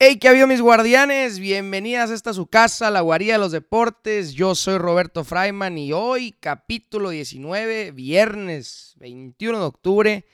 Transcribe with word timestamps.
Hey, 0.00 0.20
¿qué 0.20 0.28
ha 0.28 0.30
habido 0.30 0.46
mis 0.46 0.60
guardianes? 0.60 1.40
Bienvenidas 1.40 2.12
a 2.12 2.14
esta 2.14 2.32
su 2.32 2.46
casa, 2.46 2.88
la 2.88 3.00
guarida 3.00 3.32
de 3.32 3.40
los 3.40 3.50
deportes. 3.50 4.32
Yo 4.32 4.54
soy 4.54 4.78
Roberto 4.78 5.24
Freiman 5.24 5.76
y 5.76 5.92
hoy, 5.92 6.36
capítulo 6.38 7.10
19, 7.10 7.90
viernes 7.90 8.94
21 8.98 9.58
de 9.58 9.64
octubre, 9.64 10.24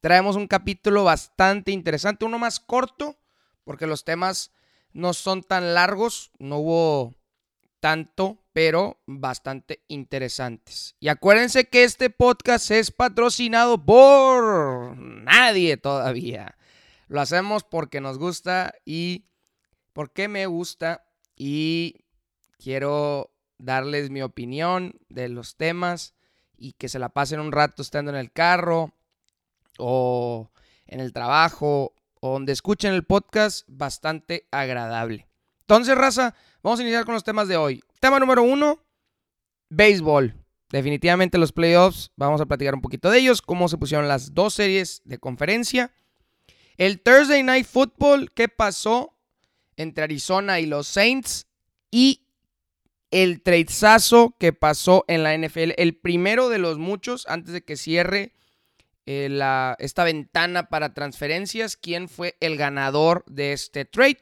traemos 0.00 0.36
un 0.36 0.46
capítulo 0.46 1.02
bastante 1.02 1.72
interesante, 1.72 2.24
uno 2.24 2.38
más 2.38 2.60
corto, 2.60 3.18
porque 3.64 3.88
los 3.88 4.04
temas 4.04 4.52
no 4.92 5.14
son 5.14 5.42
tan 5.42 5.74
largos, 5.74 6.30
no 6.38 6.58
hubo 6.58 7.16
tanto, 7.80 8.38
pero 8.52 9.00
bastante 9.06 9.82
interesantes. 9.88 10.94
Y 11.00 11.08
acuérdense 11.08 11.64
que 11.64 11.82
este 11.82 12.08
podcast 12.08 12.70
es 12.70 12.92
patrocinado 12.92 13.84
por 13.84 14.96
nadie 14.96 15.76
todavía. 15.76 16.56
Lo 17.12 17.20
hacemos 17.20 17.62
porque 17.62 18.00
nos 18.00 18.16
gusta 18.16 18.72
y 18.86 19.26
porque 19.92 20.28
me 20.28 20.46
gusta 20.46 21.04
y 21.36 22.06
quiero 22.56 23.34
darles 23.58 24.08
mi 24.08 24.22
opinión 24.22 24.98
de 25.10 25.28
los 25.28 25.58
temas 25.58 26.14
y 26.56 26.72
que 26.72 26.88
se 26.88 26.98
la 26.98 27.10
pasen 27.10 27.40
un 27.40 27.52
rato 27.52 27.82
estando 27.82 28.10
en 28.12 28.16
el 28.16 28.32
carro 28.32 28.94
o 29.76 30.50
en 30.86 31.00
el 31.00 31.12
trabajo 31.12 31.92
o 32.22 32.32
donde 32.32 32.52
escuchen 32.52 32.94
el 32.94 33.04
podcast 33.04 33.68
bastante 33.68 34.48
agradable. 34.50 35.28
Entonces, 35.60 35.94
raza, 35.94 36.34
vamos 36.62 36.80
a 36.80 36.82
iniciar 36.82 37.04
con 37.04 37.12
los 37.12 37.24
temas 37.24 37.46
de 37.46 37.58
hoy. 37.58 37.84
Tema 38.00 38.20
número 38.20 38.42
uno, 38.42 38.86
béisbol. 39.68 40.34
Definitivamente 40.70 41.36
los 41.36 41.52
playoffs, 41.52 42.10
vamos 42.16 42.40
a 42.40 42.46
platicar 42.46 42.74
un 42.74 42.80
poquito 42.80 43.10
de 43.10 43.18
ellos, 43.18 43.42
cómo 43.42 43.68
se 43.68 43.76
pusieron 43.76 44.08
las 44.08 44.32
dos 44.32 44.54
series 44.54 45.02
de 45.04 45.18
conferencia 45.18 45.92
el 46.86 47.00
Thursday 47.00 47.44
Night 47.44 47.64
Football, 47.64 48.32
¿qué 48.32 48.48
pasó 48.48 49.16
entre 49.76 50.02
Arizona 50.02 50.58
y 50.58 50.66
los 50.66 50.88
Saints? 50.88 51.46
Y 51.92 52.26
el 53.12 53.40
tradezazo 53.40 54.34
que 54.40 54.52
pasó 54.52 55.04
en 55.06 55.22
la 55.22 55.38
NFL, 55.38 55.74
el 55.76 55.94
primero 55.94 56.48
de 56.48 56.58
los 56.58 56.78
muchos 56.78 57.24
antes 57.28 57.52
de 57.52 57.62
que 57.62 57.76
cierre 57.76 58.32
eh, 59.06 59.28
la, 59.30 59.76
esta 59.78 60.02
ventana 60.02 60.68
para 60.70 60.92
transferencias, 60.92 61.76
quién 61.76 62.08
fue 62.08 62.36
el 62.40 62.56
ganador 62.56 63.22
de 63.28 63.52
este 63.52 63.84
trade. 63.84 64.18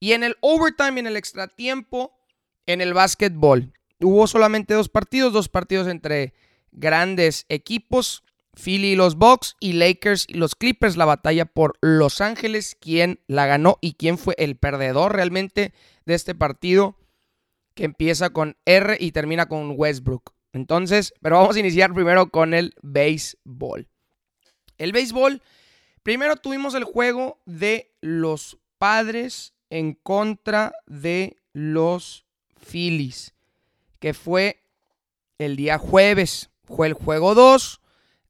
Y 0.00 0.10
en 0.10 0.24
el 0.24 0.36
overtime, 0.40 0.98
en 0.98 1.06
el 1.06 1.16
extra 1.16 1.46
tiempo, 1.46 2.18
en 2.66 2.80
el 2.80 2.92
básquetbol, 2.92 3.72
hubo 4.00 4.26
solamente 4.26 4.74
dos 4.74 4.88
partidos, 4.88 5.32
dos 5.32 5.48
partidos 5.48 5.86
entre 5.86 6.34
grandes 6.72 7.46
equipos. 7.48 8.24
Philly 8.62 8.92
y 8.92 8.96
los 8.96 9.16
Bucks 9.16 9.56
y 9.58 9.72
Lakers 9.72 10.26
y 10.28 10.34
los 10.34 10.54
Clippers 10.54 10.96
la 10.96 11.04
batalla 11.04 11.46
por 11.46 11.78
Los 11.80 12.20
Ángeles, 12.20 12.76
quién 12.80 13.20
la 13.26 13.46
ganó 13.46 13.78
y 13.80 13.94
quién 13.94 14.18
fue 14.18 14.34
el 14.38 14.56
perdedor 14.56 15.14
realmente 15.14 15.72
de 16.04 16.14
este 16.14 16.34
partido 16.34 16.96
que 17.74 17.84
empieza 17.84 18.30
con 18.30 18.56
R 18.66 18.96
y 19.00 19.12
termina 19.12 19.46
con 19.46 19.74
Westbrook. 19.76 20.34
Entonces, 20.52 21.14
pero 21.22 21.38
vamos 21.38 21.56
a 21.56 21.60
iniciar 21.60 21.94
primero 21.94 22.30
con 22.30 22.52
el 22.52 22.74
béisbol. 22.82 23.88
El 24.78 24.92
béisbol, 24.92 25.42
primero 26.02 26.36
tuvimos 26.36 26.74
el 26.74 26.84
juego 26.84 27.40
de 27.46 27.92
los 28.00 28.58
padres 28.78 29.54
en 29.70 29.94
contra 29.94 30.74
de 30.86 31.36
los 31.52 32.26
Phillies, 32.58 33.34
que 34.00 34.12
fue 34.14 34.62
el 35.38 35.56
día 35.56 35.78
jueves. 35.78 36.50
Fue 36.64 36.86
el 36.86 36.94
juego 36.94 37.34
2 37.34 37.80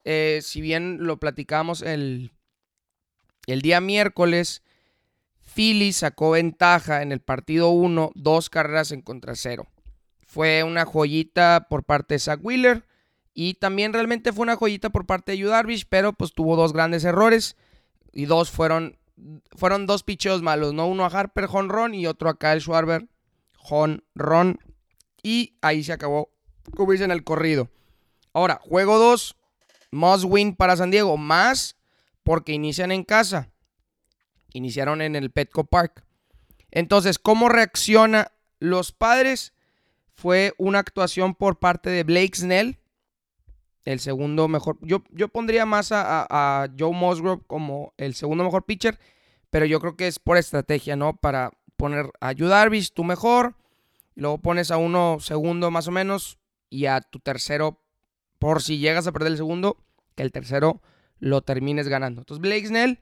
eh, 0.04 0.40
si 0.42 0.60
bien 0.60 0.98
lo 1.00 1.18
platicamos 1.18 1.82
el, 1.82 2.32
el 3.46 3.62
día 3.62 3.80
miércoles, 3.80 4.62
Philly 5.54 5.92
sacó 5.92 6.30
ventaja 6.30 7.02
en 7.02 7.12
el 7.12 7.20
partido 7.20 7.70
1, 7.70 8.12
dos 8.14 8.50
carreras 8.50 8.92
en 8.92 9.02
contra 9.02 9.34
cero. 9.34 9.66
Fue 10.26 10.62
una 10.62 10.84
joyita 10.84 11.66
por 11.68 11.84
parte 11.84 12.14
de 12.14 12.20
Zach 12.20 12.40
Wheeler 12.42 12.86
y 13.34 13.54
también 13.54 13.92
realmente 13.92 14.32
fue 14.32 14.42
una 14.44 14.56
joyita 14.56 14.90
por 14.90 15.06
parte 15.06 15.36
de 15.36 15.42
Darvish, 15.42 15.86
pero 15.88 16.12
pues 16.12 16.32
tuvo 16.32 16.56
dos 16.56 16.72
grandes 16.72 17.04
errores 17.04 17.56
y 18.12 18.26
dos 18.26 18.50
fueron, 18.50 18.98
fueron 19.56 19.86
dos 19.86 20.02
picheos 20.04 20.42
malos, 20.42 20.72
¿no? 20.72 20.86
Uno 20.86 21.04
a 21.04 21.08
Harper, 21.08 21.46
Ron 21.46 21.94
y 21.94 22.06
otro 22.06 22.28
a 22.28 22.38
Kyle 22.38 22.60
Schwarber, 22.60 23.08
Ron. 24.14 24.58
Y 25.22 25.56
ahí 25.60 25.82
se 25.82 25.92
acabó 25.92 26.30
cubrirse 26.76 27.04
en 27.04 27.10
el 27.10 27.24
corrido. 27.24 27.68
Ahora, 28.32 28.60
juego 28.62 28.98
2, 28.98 29.36
Must 29.90 30.24
win 30.24 30.54
para 30.54 30.76
San 30.76 30.90
Diego. 30.90 31.16
Más 31.16 31.76
porque 32.22 32.52
inician 32.52 32.92
en 32.92 33.04
casa. 33.04 33.50
Iniciaron 34.52 35.02
en 35.02 35.16
el 35.16 35.30
Petco 35.30 35.64
Park. 35.64 36.04
Entonces, 36.70 37.18
¿cómo 37.18 37.48
reacciona 37.48 38.32
los 38.58 38.92
padres? 38.92 39.54
Fue 40.14 40.54
una 40.58 40.78
actuación 40.78 41.34
por 41.34 41.58
parte 41.58 41.90
de 41.90 42.04
Blake 42.04 42.36
Snell. 42.36 42.78
El 43.84 44.00
segundo 44.00 44.46
mejor. 44.48 44.78
Yo, 44.82 45.02
yo 45.10 45.28
pondría 45.28 45.66
más 45.66 45.90
a, 45.92 46.68
Joe 46.78 46.92
Musgrove 46.92 47.42
como 47.46 47.94
el 47.96 48.14
segundo 48.14 48.44
mejor 48.44 48.66
pitcher. 48.66 48.98
Pero 49.50 49.66
yo 49.66 49.80
creo 49.80 49.96
que 49.96 50.06
es 50.06 50.18
por 50.18 50.36
estrategia, 50.36 50.94
¿no? 50.94 51.16
Para 51.16 51.50
poner 51.76 52.10
a 52.20 52.32
Yu 52.32 52.48
tu 52.94 53.04
mejor. 53.04 53.56
Luego 54.14 54.38
pones 54.38 54.70
a 54.70 54.76
uno 54.76 55.18
segundo 55.20 55.70
más 55.70 55.88
o 55.88 55.90
menos. 55.90 56.38
Y 56.68 56.86
a 56.86 57.00
tu 57.00 57.18
tercero 57.18 57.82
por 58.40 58.62
si 58.62 58.78
llegas 58.78 59.06
a 59.06 59.12
perder 59.12 59.32
el 59.32 59.36
segundo, 59.36 59.76
que 60.16 60.24
el 60.24 60.32
tercero 60.32 60.80
lo 61.18 61.42
termines 61.42 61.86
ganando. 61.86 62.22
Entonces, 62.22 62.40
Blake 62.40 62.66
Snell, 62.66 62.98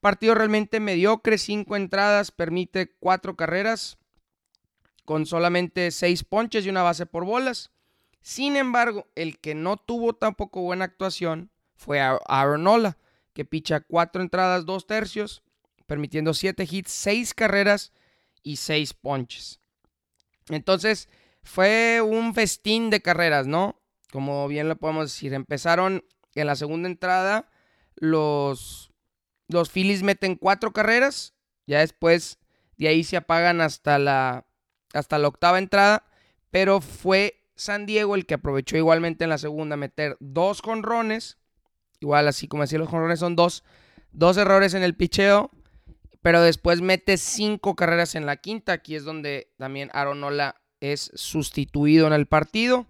partido 0.00 0.34
realmente 0.34 0.80
mediocre, 0.80 1.36
cinco 1.36 1.76
entradas, 1.76 2.30
permite 2.30 2.94
cuatro 3.00 3.36
carreras, 3.36 3.98
con 5.04 5.26
solamente 5.26 5.90
seis 5.90 6.22
ponches 6.22 6.64
y 6.64 6.70
una 6.70 6.84
base 6.84 7.04
por 7.04 7.24
bolas. 7.24 7.72
Sin 8.22 8.56
embargo, 8.56 9.08
el 9.16 9.38
que 9.40 9.56
no 9.56 9.76
tuvo 9.76 10.14
tampoco 10.14 10.62
buena 10.62 10.84
actuación 10.84 11.50
fue 11.74 12.00
Aaron 12.00 12.62
Nola, 12.62 12.96
que 13.32 13.44
picha 13.44 13.80
cuatro 13.80 14.22
entradas, 14.22 14.66
dos 14.66 14.86
tercios, 14.86 15.42
permitiendo 15.86 16.32
siete 16.32 16.68
hits, 16.70 16.92
seis 16.92 17.34
carreras 17.34 17.92
y 18.44 18.56
seis 18.56 18.94
ponches. 18.94 19.58
Entonces, 20.48 21.08
fue 21.42 22.00
un 22.02 22.34
festín 22.34 22.90
de 22.90 23.02
carreras, 23.02 23.48
¿no? 23.48 23.79
Como 24.12 24.46
bien 24.48 24.68
lo 24.68 24.76
podemos 24.76 25.06
decir. 25.06 25.34
Empezaron 25.34 26.04
en 26.34 26.46
la 26.46 26.56
segunda 26.56 26.88
entrada, 26.88 27.50
los, 27.96 28.92
los 29.48 29.70
Phillies 29.70 30.02
meten 30.02 30.36
cuatro 30.36 30.72
carreras, 30.72 31.34
ya 31.66 31.80
después 31.80 32.38
de 32.76 32.88
ahí 32.88 33.04
se 33.04 33.16
apagan 33.16 33.60
hasta 33.60 33.98
la, 33.98 34.46
hasta 34.92 35.18
la 35.18 35.28
octava 35.28 35.58
entrada, 35.58 36.04
pero 36.50 36.80
fue 36.80 37.42
San 37.54 37.86
Diego 37.86 38.14
el 38.14 38.26
que 38.26 38.34
aprovechó 38.34 38.76
igualmente 38.76 39.24
en 39.24 39.30
la 39.30 39.38
segunda 39.38 39.76
meter 39.76 40.16
dos 40.20 40.62
jonrones, 40.62 41.38
igual 42.00 42.26
así 42.28 42.48
como 42.48 42.62
decía 42.62 42.78
los 42.78 42.88
jonrones 42.88 43.18
son 43.18 43.36
dos, 43.36 43.64
dos 44.12 44.36
errores 44.36 44.74
en 44.74 44.82
el 44.82 44.96
picheo, 44.96 45.50
pero 46.22 46.42
después 46.42 46.80
mete 46.80 47.16
cinco 47.16 47.76
carreras 47.76 48.14
en 48.14 48.26
la 48.26 48.36
quinta, 48.36 48.72
aquí 48.72 48.94
es 48.94 49.04
donde 49.04 49.52
también 49.58 49.90
Aronola 49.92 50.60
es 50.80 51.10
sustituido 51.14 52.06
en 52.06 52.12
el 52.12 52.26
partido. 52.26 52.86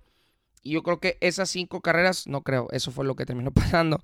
Y 0.63 0.73
yo 0.73 0.83
creo 0.83 1.01
que 1.01 1.17
esas 1.21 1.51
cinco 1.51 1.81
carreras, 1.81 2.27
no 2.27 2.43
creo, 2.43 2.69
eso 2.71 2.91
fue 2.91 3.05
lo 3.05 3.17
que 3.17 3.27
terminó 3.27 3.51
pasando, 3.53 4.03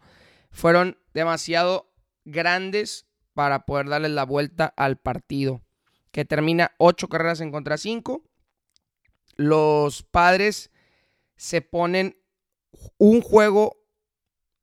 fueron 0.50 0.99
demasiado 1.12 1.93
grandes 2.25 3.06
para 3.34 3.67
poder 3.67 3.89
darle 3.89 4.09
la 4.09 4.25
vuelta 4.25 4.72
al 4.77 4.97
partido, 4.97 5.62
que 6.11 6.25
termina 6.25 6.72
ocho 6.78 7.09
carreras 7.09 7.41
en 7.41 7.53
contra 7.53 7.77
cinco. 7.77 8.22
Los 9.37 10.03
padres 10.03 10.71
se 11.37 11.61
ponen 11.61 12.19
un 12.97 13.21
juego 13.21 13.77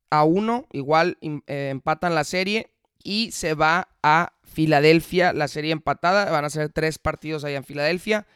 a 0.10 0.24
uno, 0.24 0.68
igual 0.72 1.18
eh, 1.22 1.70
empatan 1.72 2.16
la 2.16 2.24
serie 2.24 2.74
y 3.04 3.32
se 3.32 3.54
va 3.54 3.90
a 4.02 4.34
Filadelfia, 4.44 5.34
la 5.34 5.48
serie 5.48 5.72
empatada, 5.72 6.30
van 6.32 6.46
a 6.46 6.50
ser 6.50 6.70
tres 6.70 7.00
partidos 7.00 7.44
allá 7.44 7.58
en 7.58 7.64
Filadelfia, 7.64 8.28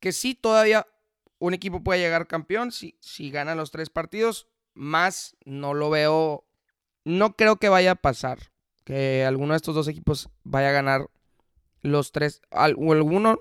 que 0.00 0.12
sí 0.12 0.34
todavía 0.34 0.86
un 1.40 1.54
equipo 1.54 1.82
puede 1.82 2.00
llegar 2.00 2.28
campeón 2.28 2.70
si, 2.70 2.96
si 3.00 3.30
gana 3.30 3.56
los 3.56 3.72
tres 3.72 3.90
partidos. 3.90 4.46
Más 4.74 5.36
no 5.44 5.74
lo 5.74 5.90
veo. 5.90 6.44
No 7.04 7.34
creo 7.34 7.56
que 7.56 7.68
vaya 7.68 7.92
a 7.92 7.96
pasar. 7.96 8.52
Que 8.84 9.24
alguno 9.24 9.54
de 9.54 9.56
estos 9.56 9.74
dos 9.74 9.88
equipos 9.88 10.28
vaya 10.44 10.68
a 10.68 10.72
ganar 10.72 11.08
los 11.80 12.12
tres. 12.12 12.42
O 12.50 12.60
alguno, 12.60 13.40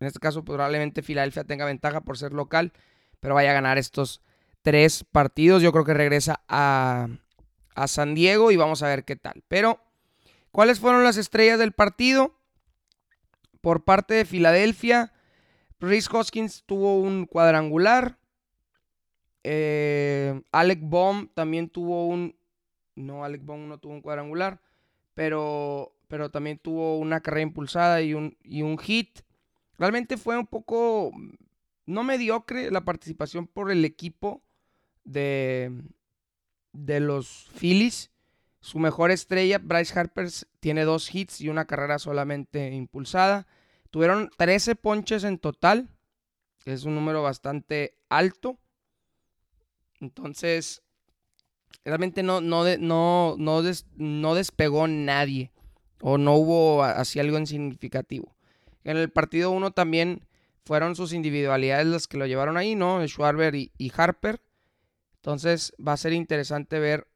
en 0.00 0.06
este 0.06 0.18
caso 0.18 0.44
probablemente 0.44 1.02
Filadelfia 1.02 1.44
tenga 1.44 1.64
ventaja 1.64 2.00
por 2.00 2.18
ser 2.18 2.32
local. 2.32 2.72
Pero 3.20 3.34
vaya 3.34 3.52
a 3.52 3.54
ganar 3.54 3.78
estos 3.78 4.20
tres 4.62 5.04
partidos. 5.04 5.62
Yo 5.62 5.70
creo 5.70 5.84
que 5.84 5.94
regresa 5.94 6.42
a, 6.48 7.06
a 7.76 7.86
San 7.86 8.16
Diego 8.16 8.50
y 8.50 8.56
vamos 8.56 8.82
a 8.82 8.88
ver 8.88 9.04
qué 9.04 9.14
tal. 9.14 9.44
Pero, 9.46 9.80
¿cuáles 10.50 10.80
fueron 10.80 11.04
las 11.04 11.16
estrellas 11.16 11.60
del 11.60 11.72
partido? 11.72 12.34
Por 13.60 13.84
parte 13.84 14.14
de 14.14 14.24
Filadelfia, 14.24 15.12
Rhys 15.80 16.08
Hoskins 16.12 16.62
tuvo 16.64 16.98
un 17.00 17.26
cuadrangular. 17.26 18.18
Eh, 19.44 20.40
Alec 20.52 20.80
Baum 20.82 21.28
también 21.34 21.68
tuvo 21.68 22.06
un. 22.06 22.36
No, 22.94 23.24
Alec 23.24 23.44
Baum 23.44 23.68
no 23.68 23.78
tuvo 23.78 23.92
un 23.92 24.02
cuadrangular. 24.02 24.60
Pero, 25.14 25.94
pero 26.08 26.30
también 26.30 26.58
tuvo 26.58 26.98
una 26.98 27.20
carrera 27.20 27.42
impulsada 27.42 28.02
y 28.02 28.14
un, 28.14 28.36
y 28.42 28.62
un 28.62 28.78
hit. 28.78 29.20
Realmente 29.78 30.16
fue 30.16 30.38
un 30.38 30.46
poco, 30.46 31.12
no 31.84 32.02
mediocre 32.02 32.70
la 32.70 32.84
participación 32.84 33.46
por 33.46 33.70
el 33.70 33.84
equipo 33.84 34.42
de, 35.04 35.72
de 36.72 37.00
los 37.00 37.50
Phillies. 37.58 38.10
Su 38.60 38.78
mejor 38.78 39.10
estrella, 39.10 39.58
Bryce 39.58 39.98
Harper, 39.98 40.28
tiene 40.60 40.84
dos 40.84 41.14
hits 41.14 41.40
y 41.40 41.48
una 41.48 41.66
carrera 41.66 41.98
solamente 41.98 42.72
impulsada. 42.72 43.46
Tuvieron 43.96 44.28
13 44.36 44.74
ponches 44.74 45.24
en 45.24 45.38
total, 45.38 45.88
que 46.62 46.74
es 46.74 46.84
un 46.84 46.94
número 46.94 47.22
bastante 47.22 47.96
alto. 48.10 48.58
Entonces, 50.02 50.82
realmente 51.82 52.22
no, 52.22 52.42
no, 52.42 52.62
no, 52.76 53.36
no, 53.38 53.62
no 53.96 54.34
despegó 54.34 54.86
nadie. 54.86 55.50
O 56.02 56.18
no 56.18 56.34
hubo 56.34 56.82
así 56.82 57.20
algo 57.20 57.38
significativo. 57.46 58.36
En 58.84 58.98
el 58.98 59.08
partido 59.08 59.50
1 59.50 59.70
también 59.70 60.28
fueron 60.66 60.94
sus 60.94 61.14
individualidades 61.14 61.86
las 61.86 62.06
que 62.06 62.18
lo 62.18 62.26
llevaron 62.26 62.58
ahí, 62.58 62.74
¿no? 62.74 63.02
Schwarber 63.08 63.54
y 63.54 63.92
Harper. 63.96 64.42
Entonces 65.14 65.72
va 65.80 65.94
a 65.94 65.96
ser 65.96 66.12
interesante 66.12 66.78
ver 66.80 67.06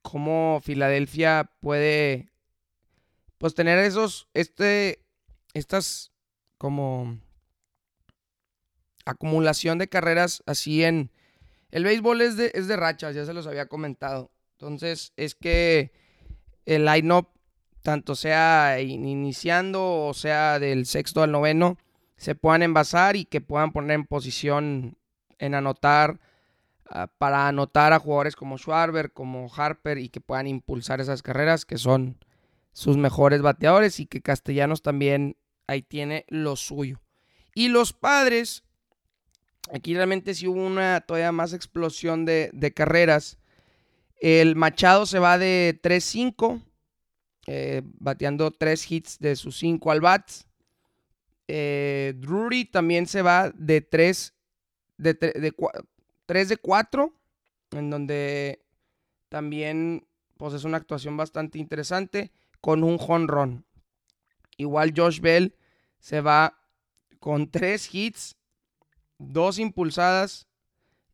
cómo 0.00 0.62
Filadelfia 0.64 1.50
puede 1.60 2.30
pues 3.36 3.54
tener 3.54 3.78
esos, 3.78 4.28
este, 4.32 5.01
estas 5.54 6.12
como 6.58 7.18
acumulación 9.04 9.78
de 9.78 9.88
carreras 9.88 10.42
así 10.46 10.84
en... 10.84 11.10
El 11.70 11.84
béisbol 11.84 12.20
es 12.20 12.36
de, 12.36 12.52
es 12.54 12.68
de 12.68 12.76
rachas, 12.76 13.14
ya 13.14 13.24
se 13.24 13.32
los 13.32 13.46
había 13.46 13.66
comentado. 13.66 14.30
Entonces 14.52 15.12
es 15.16 15.34
que 15.34 15.92
el 16.66 16.84
line-up, 16.84 17.28
tanto 17.82 18.14
sea 18.14 18.80
iniciando 18.80 20.06
o 20.06 20.14
sea 20.14 20.58
del 20.58 20.86
sexto 20.86 21.22
al 21.22 21.32
noveno, 21.32 21.78
se 22.16 22.34
puedan 22.34 22.62
envasar 22.62 23.16
y 23.16 23.24
que 23.24 23.40
puedan 23.40 23.72
poner 23.72 23.94
en 23.96 24.04
posición 24.04 24.98
en 25.38 25.54
anotar 25.54 26.20
Ah, 26.94 27.06
para 27.06 27.48
anotar 27.48 27.94
a 27.94 27.98
jugadores 27.98 28.36
como 28.36 28.58
Schwarber, 28.58 29.12
como 29.12 29.50
Harper 29.56 29.96
y 29.96 30.10
que 30.10 30.20
puedan 30.20 30.46
impulsar 30.46 31.00
esas 31.00 31.22
carreras 31.22 31.64
que 31.64 31.78
son 31.78 32.18
sus 32.72 32.98
mejores 32.98 33.40
bateadores 33.40 33.98
y 33.98 34.04
que 34.04 34.20
Castellanos 34.20 34.82
también 34.82 35.38
ahí 35.66 35.82
tiene 35.82 36.24
lo 36.28 36.56
suyo. 36.56 37.00
Y 37.54 37.68
los 37.68 37.92
padres, 37.92 38.64
aquí 39.72 39.94
realmente 39.94 40.34
sí 40.34 40.46
hubo 40.46 40.64
una 40.64 41.00
todavía 41.00 41.32
más 41.32 41.52
explosión 41.52 42.24
de, 42.24 42.72
carreras. 42.74 43.38
El 44.20 44.56
Machado 44.56 45.06
se 45.06 45.18
va 45.18 45.38
de 45.38 45.78
3-5, 45.82 46.62
eh, 47.46 47.82
bateando 47.84 48.50
3 48.50 48.90
hits 48.90 49.18
de 49.18 49.36
sus 49.36 49.58
5 49.58 49.90
al 49.90 50.00
bats. 50.00 50.46
Eh, 51.48 52.14
Drury 52.16 52.64
también 52.64 53.06
se 53.06 53.20
va 53.20 53.50
de 53.50 53.80
3, 53.80 54.34
de, 54.96 55.14
de, 55.14 55.54
3 56.26 56.48
de 56.48 56.56
4, 56.56 57.12
en 57.72 57.90
donde 57.90 58.64
también 59.28 60.06
pues 60.36 60.54
es 60.54 60.64
una 60.64 60.76
actuación 60.76 61.16
bastante 61.16 61.58
interesante 61.58 62.32
con 62.60 62.84
un 62.84 62.98
jonrón. 62.98 63.64
Igual 64.56 64.92
Josh 64.96 65.20
Bell 65.20 65.56
se 65.98 66.20
va 66.20 66.58
con 67.18 67.50
3 67.50 67.94
hits, 67.94 68.36
2 69.18 69.58
impulsadas 69.58 70.48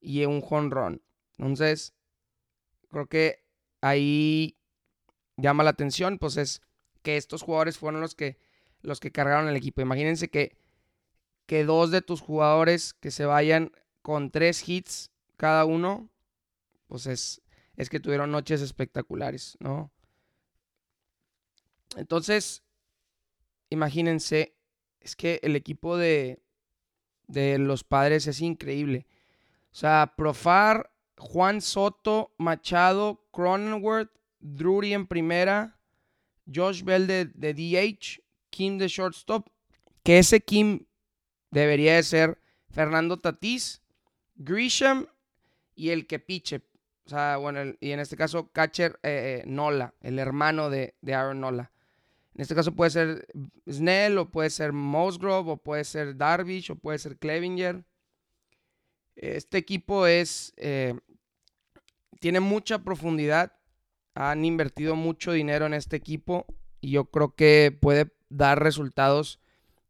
y 0.00 0.25
un 0.25 0.40
jonrón. 0.40 1.02
Entonces, 1.37 1.94
creo 2.88 3.06
que 3.06 3.44
ahí 3.81 4.56
llama 5.37 5.64
la 5.64 5.70
atención, 5.70 6.19
pues 6.19 6.37
es 6.37 6.62
que 7.02 7.17
estos 7.17 7.43
jugadores 7.43 7.79
fueron 7.79 8.00
los 8.00 8.14
que, 8.14 8.38
los 8.82 9.00
que 9.00 9.12
cargaron 9.12 9.49
el 9.49 9.56
equipo. 9.56 9.81
Imagínense 9.81 10.29
que, 10.29 10.56
que 11.46 11.64
dos 11.64 11.90
de 11.90 12.02
tus 12.02 12.20
jugadores 12.20 12.94
que 12.94 13.11
se 13.11 13.25
vayan 13.25 13.73
con 14.02 14.31
tres 14.31 14.69
hits 14.69 15.11
cada 15.37 15.64
uno, 15.64 16.11
pues 16.87 17.06
es, 17.06 17.43
es 17.76 17.88
que 17.88 18.00
tuvieron 18.00 18.31
noches 18.31 18.61
espectaculares, 18.61 19.56
¿no? 19.61 19.93
Entonces, 21.96 22.62
imagínense, 23.70 24.56
es 25.00 25.17
que 25.17 25.41
el 25.43 25.56
equipo 25.56 25.97
de, 25.97 26.43
de 27.26 27.59
los 27.59 27.85
padres 27.85 28.26
es 28.26 28.41
increíble. 28.41 29.06
O 29.70 29.75
sea, 29.75 30.15
Profar, 30.17 30.91
Juan 31.19 31.61
Soto, 31.61 32.35
Machado, 32.38 33.26
Cronenworth, 33.32 34.11
Drury 34.41 34.94
en 34.94 35.06
primera, 35.06 35.79
Josh 36.53 36.82
Bell 36.82 37.06
de, 37.06 37.26
de, 37.26 37.55
DH, 37.55 38.23
Kim 38.50 38.79
de 38.79 38.88
shortstop, 38.88 39.49
que 40.03 40.19
ese 40.19 40.41
Kim 40.41 40.87
debería 41.50 41.97
de 41.97 42.03
ser 42.03 42.38
Fernando 42.71 43.19
Tatís, 43.19 43.82
Grisham 44.37 45.06
y 45.75 45.91
el 45.91 46.06
que 46.06 46.19
piche. 46.19 46.62
O 47.06 47.11
sea, 47.11 47.37
bueno, 47.38 47.75
y 47.81 47.91
en 47.91 48.00
este 48.00 48.17
caso, 48.17 48.50
catcher 48.53 48.99
eh, 49.03 49.43
eh, 49.43 49.44
Nola, 49.47 49.94
el 50.00 50.19
hermano 50.19 50.71
de, 50.71 50.94
Aaron 51.06 51.41
Nola. 51.41 51.73
En 52.38 52.43
este 52.43 52.55
caso 52.55 52.75
puede 52.75 52.90
ser 52.90 53.26
Snell, 53.70 54.17
o 54.17 54.31
puede 54.31 54.49
ser 54.49 54.73
Mosgrove, 54.73 55.50
o 55.50 55.56
puede 55.58 55.85
ser 55.85 56.17
Darvish, 56.17 56.70
o 56.70 56.76
puede 56.76 56.99
ser 56.99 57.19
Clevinger. 57.19 57.85
Este 59.17 59.58
equipo 59.58 60.06
es. 60.06 60.55
Eh, 60.56 60.94
tiene 62.19 62.40
mucha 62.40 62.79
profundidad. 62.79 63.52
Han 64.14 64.46
invertido 64.46 64.96
mucho 64.96 65.32
dinero 65.32 65.67
en 65.67 65.75
este 65.75 65.96
equipo. 65.96 66.46
Y 66.81 66.93
yo 66.93 67.11
creo 67.11 67.35
que 67.35 67.76
puede 67.79 68.11
dar 68.31 68.62
resultados. 68.62 69.38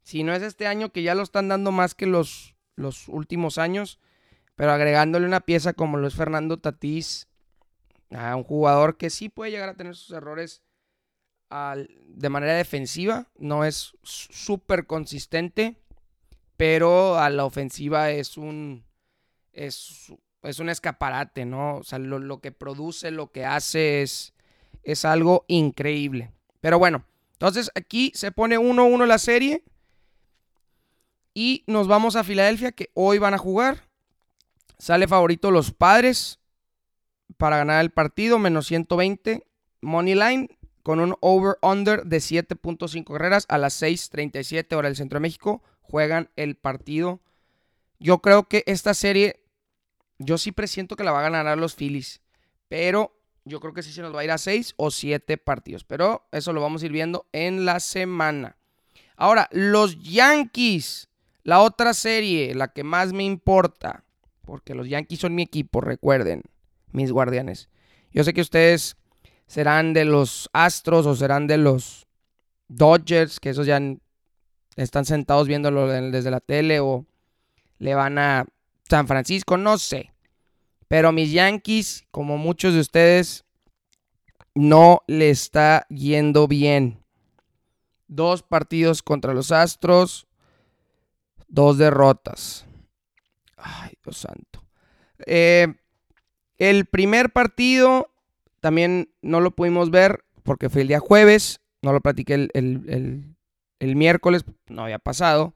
Si 0.01 0.23
no 0.23 0.33
es 0.33 0.43
este 0.43 0.67
año, 0.67 0.91
que 0.91 1.03
ya 1.03 1.15
lo 1.15 1.23
están 1.23 1.47
dando 1.47 1.71
más 1.71 1.95
que 1.95 2.07
los, 2.07 2.55
los 2.75 3.07
últimos 3.07 3.57
años 3.57 3.99
pero 4.59 4.73
agregándole 4.73 5.25
una 5.25 5.39
pieza 5.39 5.71
como 5.71 5.95
lo 5.95 6.05
es 6.05 6.15
Fernando 6.15 6.59
Tatís, 6.59 7.29
a 8.11 8.35
un 8.35 8.43
jugador 8.43 8.97
que 8.97 9.09
sí 9.09 9.29
puede 9.29 9.51
llegar 9.51 9.69
a 9.69 9.77
tener 9.77 9.95
sus 9.95 10.11
errores 10.11 10.63
de 11.49 12.29
manera 12.29 12.53
defensiva, 12.53 13.27
no 13.37 13.65
es 13.65 13.93
súper 14.03 14.85
consistente, 14.85 15.77
pero 16.57 17.17
a 17.17 17.29
la 17.29 17.45
ofensiva 17.45 18.11
es 18.11 18.37
un, 18.37 18.83
es, 19.53 20.13
es 20.43 20.59
un 20.59 20.69
escaparate, 20.69 21.45
¿no? 21.45 21.77
O 21.77 21.83
sea, 21.83 21.97
lo, 21.97 22.39
que 22.39 22.51
produce, 22.51 23.11
lo 23.11 23.31
que 23.31 23.45
hace 23.45 24.01
es, 24.01 24.33
es 24.83 25.05
algo 25.05 25.45
increíble. 25.47 26.31
Pero 26.61 26.77
bueno, 26.77 27.05
entonces 27.33 27.71
aquí 27.75 28.11
se 28.13 28.31
pone 28.31 28.59
1-1 28.59 29.05
la 29.05 29.17
serie. 29.17 29.63
Y 31.33 31.63
nos 31.67 31.87
vamos 31.87 32.15
a 32.15 32.23
Filadelfia, 32.23 32.73
que 32.73 32.89
hoy 32.93 33.17
van 33.17 33.33
a 33.33 33.37
jugar. 33.37 33.87
Sale 34.77 35.07
favorito 35.07 35.51
los 35.51 35.71
padres 35.71 36.39
para 37.37 37.57
ganar 37.57 37.81
el 37.81 37.91
partido, 37.91 38.39
menos 38.39 38.67
120. 38.67 39.45
Money 39.81 40.15
line 40.15 40.58
con 40.83 40.99
un 40.99 41.15
over-under 41.21 42.05
de 42.05 42.17
7.5 42.17 43.03
carreras 43.05 43.45
a 43.49 43.57
las 43.57 43.81
6.37 43.81 44.75
hora 44.75 44.87
del 44.87 44.95
Centro 44.95 45.17
de 45.17 45.21
México. 45.21 45.63
Juegan 45.81 46.29
el 46.35 46.55
partido. 46.55 47.21
Yo 47.99 48.19
creo 48.19 48.47
que 48.47 48.63
esta 48.65 48.93
serie, 48.93 49.41
yo 50.17 50.37
sí 50.37 50.51
presiento 50.51 50.95
que 50.95 51.03
la 51.03 51.11
va 51.11 51.19
a 51.19 51.29
ganar 51.29 51.57
los 51.57 51.75
Phillies. 51.75 52.21
Pero 52.67 53.15
yo 53.45 53.59
creo 53.59 53.73
que 53.73 53.83
sí 53.83 53.91
se 53.91 54.01
nos 54.01 54.15
va 54.15 54.21
a 54.21 54.23
ir 54.23 54.31
a 54.31 54.37
6 54.37 54.75
o 54.77 54.91
7 54.91 55.37
partidos. 55.37 55.83
Pero 55.83 56.27
eso 56.31 56.53
lo 56.53 56.61
vamos 56.61 56.81
a 56.81 56.85
ir 56.85 56.91
viendo 56.91 57.27
en 57.31 57.65
la 57.65 57.79
semana. 57.79 58.57
Ahora, 59.15 59.49
los 59.51 59.99
Yankees. 60.01 61.07
La 61.43 61.61
otra 61.61 61.93
serie, 61.93 62.53
la 62.53 62.67
que 62.67 62.83
más 62.83 63.11
me 63.11 63.23
importa 63.23 64.03
porque 64.49 64.73
los 64.73 64.89
Yankees 64.89 65.19
son 65.19 65.35
mi 65.35 65.43
equipo, 65.43 65.79
recuerden, 65.79 66.41
mis 66.91 67.11
guardianes. 67.11 67.69
Yo 68.11 68.23
sé 68.23 68.33
que 68.33 68.41
ustedes 68.41 68.97
serán 69.49 69.93
de 69.93 70.05
los 70.05 70.47
Astros 70.53 71.07
o 71.07 71.15
serán 71.15 71.47
de 71.47 71.57
los 71.57 72.07
Dodgers, 72.67 73.39
que 73.39 73.49
esos 73.49 73.65
ya 73.65 73.81
están 74.75 75.05
sentados 75.05 75.47
viéndolo 75.47 75.87
desde 75.87 76.29
la 76.29 76.39
tele 76.39 76.79
o 76.79 77.05
le 77.79 77.95
van 77.95 78.19
a 78.19 78.45
San 78.87 79.07
Francisco, 79.07 79.57
no 79.57 79.79
sé. 79.79 80.13
Pero 80.87 81.11
mis 81.11 81.31
Yankees, 81.31 82.05
como 82.11 82.37
muchos 82.37 82.75
de 82.75 82.79
ustedes, 82.79 83.43
no 84.53 85.01
le 85.07 85.31
está 85.31 85.87
yendo 85.89 86.47
bien. 86.47 87.03
Dos 88.07 88.43
partidos 88.43 89.01
contra 89.01 89.33
los 89.33 89.51
Astros, 89.51 90.27
dos 91.47 91.79
derrotas. 91.79 92.67
Ay, 93.57 93.93
Dios 94.03 94.17
santo. 94.17 94.63
Eh, 95.25 95.73
el 96.59 96.85
primer 96.85 97.31
partido 97.31 98.08
también 98.59 99.13
no 99.21 99.41
lo 99.41 99.51
pudimos 99.51 99.91
ver 99.91 100.23
porque 100.43 100.69
fue 100.69 100.81
el 100.81 100.87
día 100.87 100.99
jueves. 100.99 101.61
No 101.81 101.93
lo 101.93 102.01
platiqué 102.01 102.33
el, 102.33 103.35
el 103.79 103.95
miércoles, 103.95 104.43
no 104.67 104.83
había 104.83 104.99
pasado. 104.99 105.55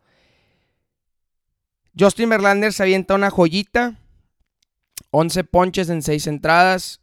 Justin 1.97 2.29
Verlander 2.29 2.73
se 2.73 2.83
avienta 2.83 3.15
una 3.15 3.29
joyita. 3.29 3.99
11 5.11 5.43
ponches 5.43 5.89
en 5.89 6.01
6 6.01 6.27
entradas. 6.27 7.01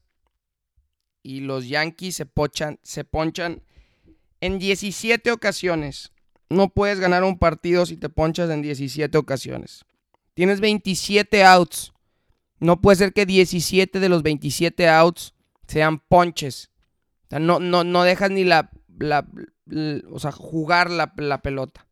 Y 1.22 1.40
los 1.40 1.68
Yankees 1.68 2.16
se, 2.16 2.26
se 2.82 3.04
ponchan 3.04 3.62
En 4.40 4.58
17 4.58 5.30
ocasiones. 5.30 6.12
No 6.48 6.70
puedes 6.70 6.98
ganar 6.98 7.22
un 7.22 7.38
partido 7.38 7.86
si 7.86 7.96
te 7.96 8.08
ponchas 8.08 8.50
en 8.50 8.62
17 8.62 9.16
ocasiones. 9.16 9.84
Tienes 10.34 10.60
27 10.60 11.44
outs. 11.44 11.92
No 12.58 12.80
puede 12.80 12.96
ser 12.96 13.12
que 13.12 13.26
17 13.26 14.00
de 14.00 14.08
los 14.08 14.22
27 14.22 14.88
outs 14.88 15.34
sean 15.70 16.00
ponches. 16.00 16.70
No, 17.30 17.60
no, 17.60 17.84
no 17.84 18.02
dejas 18.02 18.30
ni 18.32 18.42
la, 18.42 18.70
o 20.10 20.18
sea, 20.18 20.32
jugar 20.32 20.90
la, 20.90 21.42
pelota. 21.42 21.86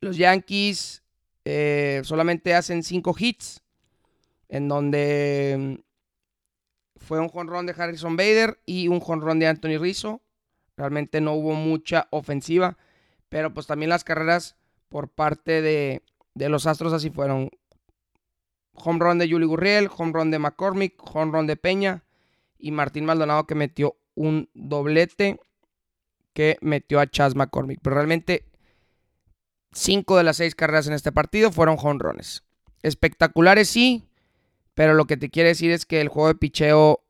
Los 0.00 0.16
Yankees 0.16 1.02
eh, 1.44 2.00
solamente 2.04 2.54
hacen 2.54 2.84
5 2.84 3.14
hits. 3.18 3.62
En 4.48 4.68
donde 4.68 5.56
mm, 5.58 7.00
fue 7.00 7.18
un 7.18 7.28
jonrón 7.28 7.66
de 7.66 7.74
Harrison 7.76 8.16
Bader 8.16 8.60
y 8.64 8.88
un 8.88 9.00
jonrón 9.00 9.40
de 9.40 9.48
Anthony 9.48 9.78
Rizzo. 9.78 10.22
Realmente 10.76 11.20
no 11.20 11.34
hubo 11.34 11.54
mucha 11.54 12.06
ofensiva. 12.12 12.78
Pero 13.28 13.52
pues 13.52 13.66
también 13.66 13.90
las 13.90 14.04
carreras 14.04 14.56
por 14.88 15.08
parte 15.08 15.60
de, 15.60 16.02
de 16.34 16.48
los 16.48 16.66
Astros 16.66 16.92
así 16.92 17.10
fueron. 17.10 17.50
Home 18.74 19.00
run 19.00 19.18
de 19.18 19.28
Juli 19.28 19.44
Gurriel, 19.44 19.90
home 19.94 20.12
run 20.14 20.30
de 20.30 20.38
McCormick, 20.38 20.94
home 21.12 21.32
run 21.32 21.48
de 21.48 21.56
Peña 21.56 22.04
y 22.58 22.72
Martín 22.72 23.04
Maldonado 23.04 23.46
que 23.46 23.54
metió 23.54 23.96
un 24.14 24.50
doblete 24.54 25.40
que 26.32 26.56
metió 26.60 27.00
a 27.00 27.06
Chas 27.06 27.34
McCormick. 27.34 27.80
Pero 27.82 27.94
realmente 27.94 28.44
cinco 29.72 30.16
de 30.16 30.24
las 30.24 30.36
seis 30.36 30.54
carreras 30.54 30.86
en 30.86 30.92
este 30.92 31.12
partido 31.12 31.52
fueron 31.52 31.78
runs. 31.98 32.44
Espectaculares 32.82 33.68
sí, 33.68 34.08
pero 34.74 34.94
lo 34.94 35.06
que 35.06 35.16
te 35.16 35.30
quiere 35.30 35.50
decir 35.50 35.70
es 35.70 35.86
que 35.86 36.00
el 36.00 36.08
juego 36.08 36.28
de 36.28 36.34
picheo 36.34 37.04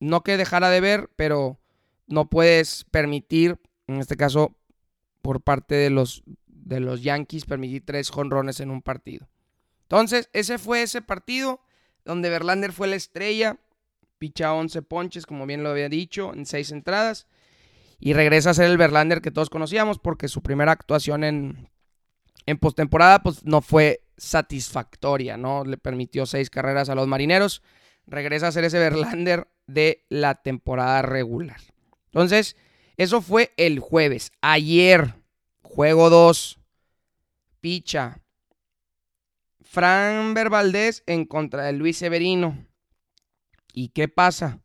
no 0.00 0.22
que 0.22 0.36
dejara 0.36 0.70
de 0.70 0.80
ver, 0.80 1.10
pero 1.14 1.60
no 2.08 2.28
puedes 2.28 2.84
permitir, 2.90 3.60
en 3.86 4.00
este 4.00 4.16
caso, 4.16 4.56
por 5.22 5.40
parte 5.40 5.76
de 5.76 5.90
los, 5.90 6.24
de 6.46 6.80
los 6.80 7.02
Yankees, 7.02 7.44
permitir 7.44 7.84
tres 7.86 8.10
jonrones 8.10 8.58
en 8.58 8.70
un 8.70 8.82
partido. 8.82 9.28
Entonces, 9.82 10.28
ese 10.32 10.58
fue 10.58 10.82
ese 10.82 11.02
partido 11.02 11.60
donde 12.04 12.30
Verlander 12.30 12.72
fue 12.72 12.88
la 12.88 12.96
estrella, 12.96 13.58
picha 14.22 14.54
11 14.54 14.82
ponches, 14.82 15.26
como 15.26 15.46
bien 15.46 15.64
lo 15.64 15.70
había 15.70 15.88
dicho, 15.88 16.32
en 16.32 16.46
seis 16.46 16.70
entradas, 16.70 17.26
y 17.98 18.12
regresa 18.12 18.50
a 18.50 18.54
ser 18.54 18.70
el 18.70 18.78
Verlander 18.78 19.20
que 19.20 19.32
todos 19.32 19.50
conocíamos, 19.50 19.98
porque 19.98 20.28
su 20.28 20.42
primera 20.42 20.70
actuación 20.70 21.24
en, 21.24 21.68
en 22.46 22.56
postemporada 22.58 23.20
pues, 23.24 23.44
no 23.44 23.62
fue 23.62 24.04
satisfactoria, 24.16 25.36
¿no? 25.36 25.64
Le 25.64 25.76
permitió 25.76 26.24
seis 26.24 26.50
carreras 26.50 26.88
a 26.88 26.94
los 26.94 27.08
marineros. 27.08 27.64
Regresa 28.06 28.46
a 28.46 28.52
ser 28.52 28.62
ese 28.62 28.78
Verlander 28.78 29.48
de 29.66 30.04
la 30.08 30.36
temporada 30.36 31.02
regular. 31.02 31.60
Entonces, 32.04 32.56
eso 32.96 33.22
fue 33.22 33.52
el 33.56 33.80
jueves. 33.80 34.30
Ayer, 34.40 35.16
juego 35.62 36.10
2, 36.10 36.60
picha. 37.60 38.20
Fran 39.62 40.32
Valdés 40.34 41.02
en 41.06 41.24
contra 41.24 41.64
de 41.64 41.72
Luis 41.72 41.96
Severino. 41.96 42.68
¿Y 43.72 43.88
qué 43.88 44.08
pasa? 44.08 44.60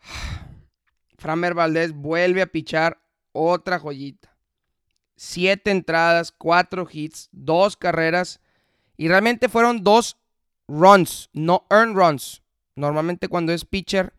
Fran 1.16 1.40
Valdés 1.40 1.92
vuelve 1.92 2.42
a 2.42 2.46
pichar 2.46 3.00
otra 3.32 3.78
joyita. 3.78 4.36
Siete 5.16 5.70
entradas, 5.70 6.32
cuatro 6.32 6.86
hits, 6.90 7.28
dos 7.32 7.76
carreras. 7.76 8.40
Y 8.96 9.08
realmente 9.08 9.48
fueron 9.48 9.82
dos 9.82 10.18
runs, 10.68 11.30
no 11.32 11.66
earn 11.70 11.94
runs. 11.94 12.42
Normalmente 12.76 13.28
cuando 13.28 13.52
es 13.52 13.64
pitcher 13.64 14.12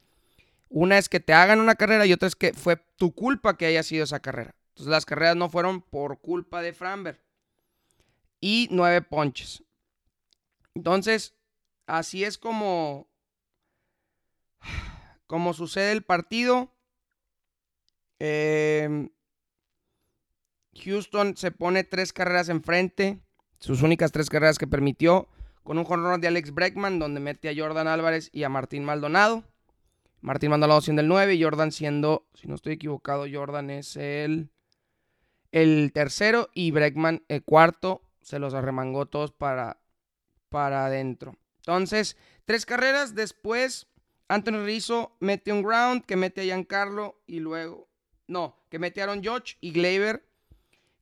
una 0.69 0.97
es 0.97 1.09
que 1.09 1.19
te 1.19 1.33
hagan 1.33 1.59
una 1.59 1.75
carrera 1.75 2.05
y 2.05 2.13
otra 2.13 2.27
es 2.27 2.35
que 2.35 2.53
fue 2.53 2.77
tu 2.97 3.13
culpa 3.13 3.57
que 3.57 3.65
haya 3.65 3.83
sido 3.83 4.03
esa 4.03 4.19
carrera. 4.19 4.55
Entonces 4.69 4.91
las 4.91 5.05
carreras 5.05 5.35
no 5.35 5.49
fueron 5.49 5.81
por 5.81 6.19
culpa 6.19 6.61
de 6.61 6.73
Framber. 6.73 7.23
Y 8.41 8.67
nueve 8.71 9.01
ponches. 9.01 9.63
Entonces, 10.73 11.33
así 11.87 12.25
es 12.25 12.37
como, 12.37 13.07
como 15.27 15.53
sucede 15.53 15.91
el 15.91 16.03
partido. 16.03 16.71
Em, 18.19 19.09
Houston 20.83 21.35
se 21.37 21.51
pone 21.51 21.83
tres 21.83 22.13
carreras 22.13 22.49
enfrente. 22.49 23.21
Sus 23.59 23.81
únicas 23.81 24.11
tres 24.11 24.29
carreras 24.29 24.57
que 24.57 24.67
permitió. 24.67 25.27
Con 25.63 25.77
un 25.79 25.85
jonrón 25.85 26.21
de 26.21 26.27
Alex 26.27 26.51
Breckman, 26.51 26.99
donde 26.99 27.19
mete 27.19 27.49
a 27.49 27.53
Jordan 27.55 27.87
Álvarez 27.87 28.29
y 28.31 28.43
a 28.43 28.49
Martín 28.49 28.83
Maldonado. 28.83 29.43
Martín 30.21 30.51
Maldonado 30.51 30.81
siendo 30.81 31.01
el 31.01 31.07
9 31.07 31.35
y 31.35 31.43
Jordan 31.43 31.71
siendo, 31.71 32.27
si 32.33 32.47
no 32.47 32.55
estoy 32.55 32.73
equivocado, 32.73 33.25
Jordan 33.31 33.69
es 33.69 33.95
el, 33.95 34.49
el 35.51 35.91
tercero 35.93 36.49
y 36.53 36.71
Breckman 36.71 37.23
el 37.27 37.43
cuarto. 37.43 38.01
Se 38.21 38.39
los 38.39 38.53
arremangó 38.53 39.05
todos 39.05 39.31
para, 39.31 39.79
para 40.49 40.85
adentro. 40.85 41.35
Entonces, 41.57 42.17
tres 42.45 42.65
carreras. 42.65 43.15
Después, 43.15 43.87
Anthony 44.27 44.63
Rizzo 44.63 45.15
mete 45.19 45.51
un 45.51 45.61
ground 45.61 46.05
que 46.05 46.15
mete 46.15 46.41
a 46.41 46.43
Giancarlo 46.45 47.21
y 47.27 47.39
luego, 47.39 47.87
no, 48.27 48.57
que 48.69 48.79
mete 48.79 49.01
a 49.01 49.05
Aaron 49.05 49.23
Judge 49.23 49.57
y 49.61 49.71
Gleyber 49.71 50.25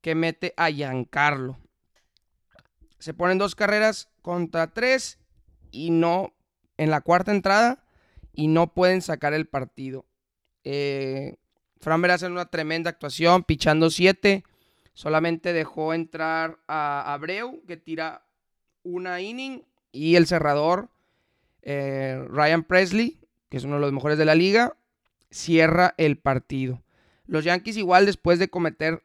que 0.02 0.16
mete 0.16 0.54
a 0.58 0.70
Giancarlo. 0.70 1.58
Se 3.00 3.14
ponen 3.14 3.38
dos 3.38 3.56
carreras 3.56 4.10
contra 4.22 4.74
tres 4.74 5.20
y 5.72 5.90
no 5.90 6.34
en 6.78 6.90
la 6.90 7.02
cuarta 7.02 7.32
entrada 7.32 7.86
y 8.34 8.48
no 8.48 8.74
pueden 8.74 9.02
sacar 9.02 9.34
el 9.34 9.48
partido. 9.48 10.06
Eh, 10.64 11.36
Framber 11.80 12.12
hace 12.12 12.28
una 12.28 12.46
tremenda 12.46 12.90
actuación, 12.90 13.44
pichando 13.44 13.90
7. 13.90 14.44
Solamente 14.94 15.54
dejó 15.54 15.94
entrar 15.94 16.60
a 16.68 17.14
Abreu, 17.14 17.62
que 17.68 17.78
tira 17.78 18.26
una 18.84 19.22
inning. 19.22 19.64
Y 19.92 20.16
el 20.16 20.26
cerrador, 20.26 20.90
eh, 21.64 22.24
Ryan 22.30 22.64
Presley, 22.64 23.20
que 23.50 23.58
es 23.58 23.64
uno 23.64 23.76
de 23.76 23.82
los 23.82 23.92
mejores 23.92 24.18
de 24.18 24.26
la 24.26 24.36
liga, 24.36 24.78
cierra 25.32 25.96
el 25.98 26.18
partido. 26.18 26.84
Los 27.26 27.44
Yankees, 27.44 27.78
igual 27.78 28.06
después 28.06 28.38
de 28.38 28.50
cometer 28.50 29.04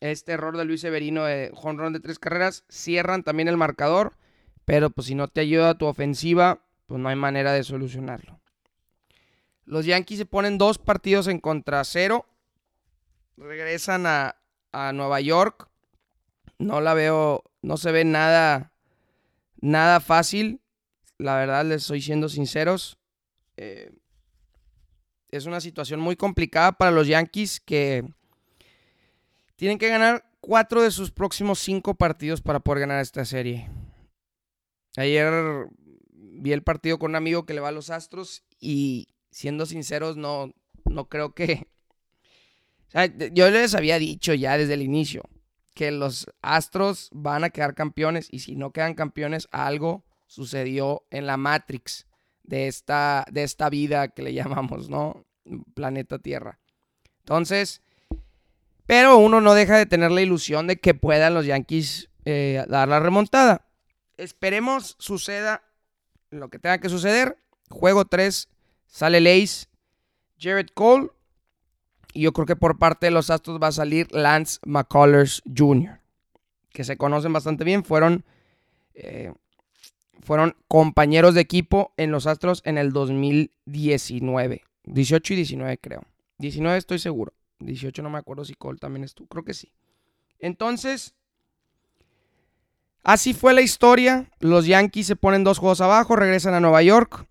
este 0.00 0.32
error 0.32 0.56
de 0.56 0.64
Luis 0.64 0.80
Severino 0.80 1.24
de 1.24 1.50
jonrón 1.54 1.92
de 1.92 2.00
tres 2.00 2.18
carreras, 2.18 2.64
cierran 2.68 3.22
también 3.22 3.48
el 3.48 3.56
marcador. 3.56 4.16
Pero 4.64 4.90
pues 4.90 5.08
si 5.08 5.14
no 5.14 5.28
te 5.28 5.40
ayuda 5.40 5.76
tu 5.76 5.86
ofensiva, 5.86 6.64
pues 6.86 7.00
no 7.00 7.08
hay 7.08 7.16
manera 7.16 7.52
de 7.52 7.64
solucionarlo. 7.64 8.40
Los 9.64 9.86
Yankees 9.86 10.18
se 10.18 10.26
ponen 10.26 10.58
dos 10.58 10.78
partidos 10.78 11.28
en 11.28 11.40
contra 11.40 11.84
cero. 11.84 12.26
Regresan 13.36 14.06
a, 14.06 14.36
Nueva 14.94 15.20
York. 15.20 15.68
No 16.58 16.80
la 16.80 16.94
veo, 16.94 17.44
no 17.60 17.76
se 17.76 17.92
ve 17.92 18.04
nada, 18.04 18.72
nada 19.60 20.00
fácil. 20.00 20.61
La 21.22 21.36
verdad, 21.36 21.64
les 21.64 21.82
estoy 21.82 22.02
siendo 22.02 22.28
sinceros. 22.28 22.98
Eh, 23.56 23.92
es 25.30 25.46
una 25.46 25.60
situación 25.60 26.00
muy 26.00 26.16
complicada 26.16 26.72
para 26.72 26.90
los 26.90 27.06
Yankees 27.06 27.60
que 27.60 28.04
tienen 29.56 29.78
que 29.78 29.88
ganar 29.88 30.28
cuatro 30.40 30.82
de 30.82 30.90
sus 30.90 31.10
próximos 31.10 31.60
cinco 31.60 31.94
partidos 31.94 32.42
para 32.42 32.60
poder 32.60 32.80
ganar 32.80 33.00
esta 33.00 33.24
serie. 33.24 33.70
Ayer 34.96 35.68
vi 36.10 36.52
el 36.52 36.62
partido 36.62 36.98
con 36.98 37.12
un 37.12 37.16
amigo 37.16 37.46
que 37.46 37.54
le 37.54 37.60
va 37.60 37.68
a 37.68 37.72
los 37.72 37.88
Astros 37.88 38.42
y 38.58 39.08
siendo 39.30 39.64
sinceros, 39.64 40.16
no, 40.16 40.52
no 40.84 41.08
creo 41.08 41.34
que... 41.34 41.68
yo 43.32 43.48
les 43.48 43.74
había 43.74 43.98
dicho 43.98 44.34
ya 44.34 44.58
desde 44.58 44.74
el 44.74 44.82
inicio 44.82 45.22
que 45.74 45.92
los 45.92 46.26
Astros 46.42 47.08
van 47.12 47.44
a 47.44 47.50
quedar 47.50 47.74
campeones 47.74 48.28
y 48.30 48.40
si 48.40 48.56
no 48.56 48.72
quedan 48.72 48.94
campeones, 48.94 49.48
algo 49.52 50.04
sucedió 50.32 51.04
en 51.10 51.26
la 51.26 51.36
Matrix 51.36 52.06
de 52.42 52.66
esta, 52.66 53.26
de 53.30 53.42
esta 53.42 53.68
vida 53.68 54.08
que 54.08 54.22
le 54.22 54.32
llamamos, 54.34 54.88
¿no? 54.88 55.26
Planeta 55.74 56.18
Tierra. 56.18 56.58
Entonces, 57.18 57.82
pero 58.86 59.18
uno 59.18 59.42
no 59.42 59.52
deja 59.54 59.76
de 59.76 59.86
tener 59.86 60.10
la 60.10 60.22
ilusión 60.22 60.66
de 60.66 60.76
que 60.76 60.94
puedan 60.94 61.34
los 61.34 61.44
Yankees 61.44 62.08
eh, 62.24 62.64
dar 62.68 62.88
la 62.88 62.98
remontada. 62.98 63.68
Esperemos 64.16 64.96
suceda 64.98 65.62
lo 66.30 66.48
que 66.48 66.58
tenga 66.58 66.78
que 66.78 66.88
suceder. 66.88 67.36
Juego 67.68 68.06
3, 68.06 68.48
sale 68.86 69.20
Lace, 69.20 69.66
Jared 70.38 70.68
Cole. 70.72 71.10
Y 72.14 72.22
yo 72.22 72.32
creo 72.32 72.46
que 72.46 72.56
por 72.56 72.78
parte 72.78 73.06
de 73.06 73.10
los 73.10 73.28
Astros 73.28 73.60
va 73.62 73.68
a 73.68 73.72
salir 73.72 74.10
Lance 74.12 74.58
McCullers 74.64 75.42
Jr., 75.54 76.00
que 76.70 76.84
se 76.84 76.96
conocen 76.96 77.32
bastante 77.32 77.64
bien. 77.64 77.84
Fueron, 77.84 78.24
eh, 78.94 79.32
fueron 80.20 80.56
compañeros 80.68 81.34
de 81.34 81.40
equipo 81.40 81.92
en 81.96 82.10
los 82.10 82.26
Astros 82.26 82.62
en 82.64 82.78
el 82.78 82.92
2019. 82.92 84.62
18 84.84 85.32
y 85.32 85.36
19 85.36 85.78
creo. 85.78 86.02
19 86.38 86.78
estoy 86.78 86.98
seguro. 86.98 87.32
18 87.60 88.02
no 88.02 88.10
me 88.10 88.18
acuerdo 88.18 88.44
si 88.44 88.54
Cole 88.54 88.78
también 88.78 89.04
estuvo. 89.04 89.28
Creo 89.28 89.44
que 89.44 89.54
sí. 89.54 89.72
Entonces, 90.38 91.14
Así 93.02 93.34
fue 93.34 93.52
la 93.52 93.62
historia. 93.62 94.30
Los 94.38 94.66
Yankees 94.66 95.08
se 95.08 95.16
ponen 95.16 95.44
dos 95.44 95.58
juegos 95.58 95.80
abajo, 95.80 96.14
regresan 96.14 96.54
a 96.54 96.60
Nueva 96.60 96.82
York. 96.82 97.26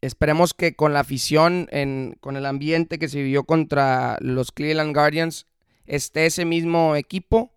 Esperemos 0.00 0.54
que 0.54 0.74
con 0.74 0.92
la 0.92 1.00
afición, 1.00 1.68
con 2.20 2.36
el 2.36 2.46
ambiente 2.46 2.98
que 2.98 3.08
se 3.08 3.22
vivió 3.22 3.44
contra 3.44 4.18
los 4.20 4.50
Cleveland 4.50 4.92
Guardians, 4.92 5.46
esté 5.86 6.26
ese 6.26 6.44
mismo 6.44 6.96
equipo. 6.96 7.51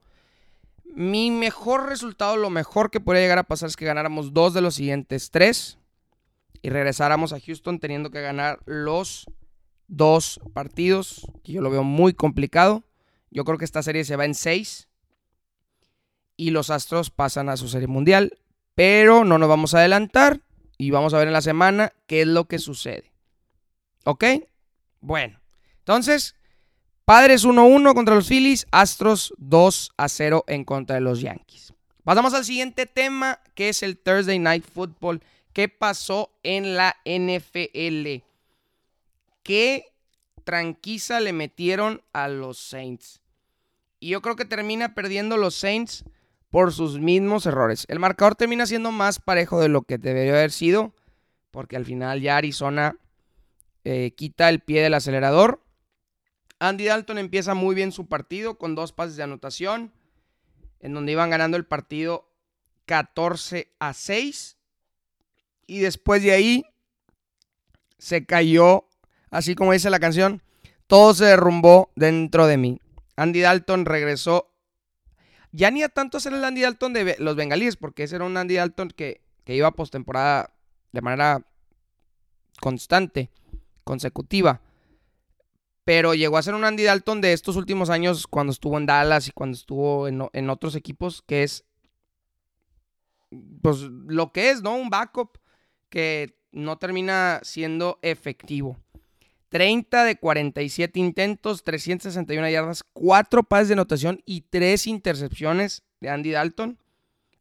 Mi 0.96 1.30
mejor 1.30 1.90
resultado, 1.90 2.38
lo 2.38 2.50
mejor 2.50 2.90
que 2.90 3.02
podría 3.02 3.24
llegar 3.24 3.38
a 3.38 3.44
pasar 3.44 3.68
es 3.68 3.76
que 3.76 3.84
ganáramos 3.84 4.34
dos 4.34 4.54
de 4.54 4.62
los 4.62 4.76
siguientes 4.76 5.30
tres 5.30 5.78
y 6.62 6.70
regresáramos 6.70 7.34
a 7.34 7.40
Houston 7.40 7.80
teniendo 7.80 8.12
que 8.12 8.22
ganar 8.22 8.60
los 8.66 9.26
dos 9.90 10.40
partidos, 10.54 11.28
que 11.44 11.52
yo 11.52 11.62
lo 11.62 11.70
veo 11.70 11.84
muy 11.84 12.14
complicado. 12.14 12.86
Yo 13.30 13.44
creo 13.44 13.58
que 13.58 13.66
esta 13.66 13.84
serie 13.84 14.06
se 14.06 14.16
va 14.16 14.24
en 14.24 14.36
seis 14.36 14.88
y 16.38 16.52
los 16.52 16.70
Astros 16.70 17.10
pasan 17.10 17.50
a 17.50 17.58
su 17.58 17.68
serie 17.68 17.88
mundial, 17.88 18.38
pero 18.74 19.26
no 19.26 19.38
nos 19.38 19.50
vamos 19.50 19.74
a 19.74 19.80
adelantar 19.80 20.40
y 20.78 20.92
vamos 20.92 21.14
a 21.14 21.18
ver 21.18 21.28
en 21.28 21.34
la 21.34 21.42
semana 21.42 21.92
qué 22.08 22.22
es 22.22 22.28
lo 22.28 22.46
que 22.46 22.58
sucede. 22.58 23.12
¿Ok? 24.06 24.24
Bueno, 25.02 25.42
entonces, 25.80 26.36
Padres 27.06 27.46
1-1 27.46 27.94
contra 27.94 28.16
los 28.16 28.28
Phillies, 28.28 28.66
Astros 28.72 29.32
2-0 29.38 30.44
en 30.48 30.66
contra 30.66 30.96
de 30.96 31.02
los 31.02 31.22
Yankees. 31.22 31.72
Pasamos 32.04 32.34
al 32.34 32.46
siguiente 32.46 32.88
tema, 32.88 33.40
que 33.54 33.70
es 33.70 33.84
el 33.84 33.96
Thursday 33.96 34.40
Night 34.40 34.66
Football. 34.66 35.22
¿Qué 35.54 35.70
pasó 35.70 36.32
en 36.42 36.76
la 36.76 36.96
NFL? 37.06 38.24
¿Qué 39.44 39.86
tranquiza 40.44 41.20
le 41.20 41.32
metieron 41.32 42.02
a 42.12 42.28
los 42.28 42.58
Saints? 42.58 43.22
Y 44.00 44.10
yo 44.10 44.24
creo 44.24 44.36
que 44.36 44.46
termina 44.46 44.96
perdiendo 44.96 45.38
los 45.38 45.54
Saints 45.54 46.06
por 46.50 46.74
sus 46.74 47.00
mismos 47.00 47.46
errores. 47.46 47.86
El 47.88 48.00
marcador 48.00 48.34
termina 48.34 48.66
siendo 48.66 48.92
más 48.92 49.20
parejo 49.20 49.60
de 49.60 49.70
lo 49.70 49.84
que 49.84 50.00
debería 50.00 50.34
haber 50.34 50.52
sido, 50.52 50.96
porque 51.52 51.76
al 51.76 51.86
final 51.86 52.22
ya 52.22 52.38
Arizona 52.38 52.98
eh, 53.84 54.12
quita 54.16 54.50
el 54.50 54.60
pie 54.60 54.82
del 54.82 54.96
acelerador. 54.96 55.62
Andy 56.70 56.86
Dalton 56.86 57.18
empieza 57.18 57.54
muy 57.54 57.76
bien 57.76 57.92
su 57.92 58.08
partido 58.08 58.58
con 58.58 58.76
dos 58.76 58.92
pases 58.92 59.16
de 59.16 59.24
anotación, 59.24 59.92
en 60.80 60.94
donde 60.94 61.12
iban 61.12 61.30
ganando 61.30 61.58
el 61.58 61.66
partido 61.66 62.32
14 62.86 63.74
a 63.80 63.94
6. 63.94 64.58
Y 65.68 65.80
después 65.80 66.24
de 66.24 66.32
ahí 66.32 66.66
se 67.98 68.26
cayó, 68.26 68.88
así 69.32 69.56
como 69.56 69.74
dice 69.74 69.90
la 69.90 70.00
canción, 70.00 70.42
todo 70.88 71.14
se 71.14 71.26
derrumbó 71.26 71.92
dentro 71.96 72.48
de 72.48 72.58
mí. 72.58 72.80
Andy 73.16 73.42
Dalton 73.42 73.86
regresó 73.86 74.52
ya 75.52 75.72
ni 75.72 75.84
a 75.84 75.90
tanto 75.90 76.20
ser 76.20 76.34
el 76.34 76.44
Andy 76.44 76.62
Dalton 76.62 76.94
de 76.94 77.16
los 77.20 77.36
bengalíes, 77.36 77.78
porque 77.78 78.04
ese 78.04 78.18
era 78.18 78.26
un 78.26 78.36
Andy 78.36 78.56
Dalton 78.56 78.90
que, 78.90 79.22
que 79.46 79.56
iba 79.56 79.72
postemporada 79.72 80.54
de 80.92 81.02
manera 81.02 81.46
constante, 82.60 83.30
consecutiva. 83.84 84.62
Pero 85.86 86.16
llegó 86.16 86.38
a 86.38 86.44
ser 86.44 86.56
un 86.56 86.66
Andy 86.66 86.84
Dalton 86.84 87.22
de 87.22 87.32
estos 87.32 87.56
últimos 87.56 87.90
años 87.90 88.28
cuando 88.28 88.52
estuvo 88.52 88.78
en 88.78 88.88
Dallas 88.88 89.28
y 89.28 89.32
cuando 89.32 89.56
estuvo 89.56 90.08
en, 90.08 90.50
otros 90.50 90.76
equipos, 90.76 91.22
que 91.22 91.44
es 91.44 91.64
pues 93.62 93.82
lo 93.82 94.32
que 94.32 94.50
es, 94.50 94.62
¿no? 94.62 94.76
Un 94.76 94.90
backup 94.90 95.38
que 95.90 96.38
no 96.52 96.78
termina 96.78 97.40
siendo 97.44 98.00
efectivo. 98.02 98.80
30 99.50 100.04
de 100.04 100.18
47 100.18 101.00
intentos, 101.00 101.64
361 101.64 102.50
yardas, 102.50 102.84
4 102.94 103.44
pases 103.44 103.68
de 103.68 103.74
anotación 103.74 104.22
y 104.26 104.42
3 104.42 104.88
intercepciones 104.88 105.84
de 106.02 106.10
Andy 106.10 106.32
Dalton 106.32 106.80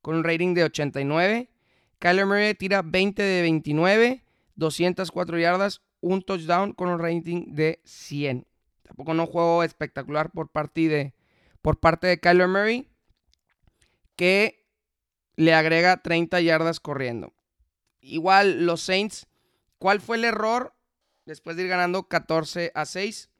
con 0.02 0.16
un 0.16 0.24
rating 0.24 0.52
de 0.52 0.64
89. 0.64 1.50
Kyler 1.98 2.26
Murray 2.26 2.54
tira 2.54 2.82
20 2.82 3.22
de 3.22 3.42
29, 3.42 4.24
204 4.56 5.38
yardas, 5.38 5.80
un 6.04 6.22
touchdown 6.22 6.72
con 6.72 6.88
un 6.88 6.98
rating 6.98 7.54
de 7.54 7.80
100. 7.84 8.46
Tampoco 8.82 9.14
no 9.14 9.26
juego 9.26 9.62
espectacular 9.62 10.30
por 10.30 10.50
parte 10.50 10.88
de, 10.88 11.14
por 11.62 11.80
parte 11.80 12.06
de 12.06 12.20
Kyler 12.20 12.48
Murray, 12.48 12.88
que 14.16 14.66
le 15.36 15.54
agrega 15.54 16.02
30 16.02 16.40
yardas 16.40 16.80
corriendo. 16.80 17.32
Igual 18.00 18.66
los 18.66 18.82
Saints, 18.82 19.26
¿cuál 19.78 20.00
fue 20.00 20.16
el 20.16 20.24
error? 20.24 20.74
después 21.26 21.56
de 21.56 21.64
ir 21.64 21.68
ganando 21.68 22.08
14 22.08 22.72
a 22.74 22.84
6. 22.84 23.30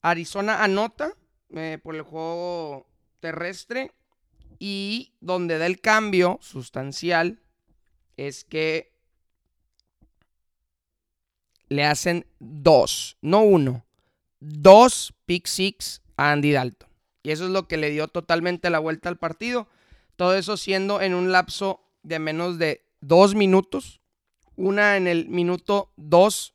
Arizona 0.00 0.62
anota 0.62 1.14
eh, 1.50 1.78
por 1.82 1.94
el 1.94 2.02
juego 2.02 2.86
terrestre 3.20 3.92
y 4.58 5.14
donde 5.20 5.58
da 5.58 5.66
el 5.66 5.80
cambio 5.80 6.38
sustancial 6.40 7.40
es 8.16 8.44
que 8.44 8.91
le 11.72 11.84
hacen 11.84 12.26
dos, 12.38 13.16
no 13.20 13.42
uno, 13.42 13.84
dos 14.40 15.14
pick 15.26 15.46
six 15.46 16.02
a 16.16 16.32
Andy 16.32 16.52
Dalton. 16.52 16.88
Y 17.22 17.30
eso 17.30 17.44
es 17.44 17.50
lo 17.50 17.68
que 17.68 17.76
le 17.76 17.90
dio 17.90 18.08
totalmente 18.08 18.70
la 18.70 18.78
vuelta 18.78 19.08
al 19.08 19.16
partido. 19.16 19.68
Todo 20.16 20.34
eso 20.36 20.56
siendo 20.56 21.00
en 21.00 21.14
un 21.14 21.32
lapso 21.32 21.80
de 22.02 22.18
menos 22.18 22.58
de 22.58 22.84
dos 23.00 23.34
minutos. 23.34 24.00
Una 24.56 24.96
en 24.96 25.06
el 25.06 25.28
minuto 25.28 25.92
dos 25.96 26.54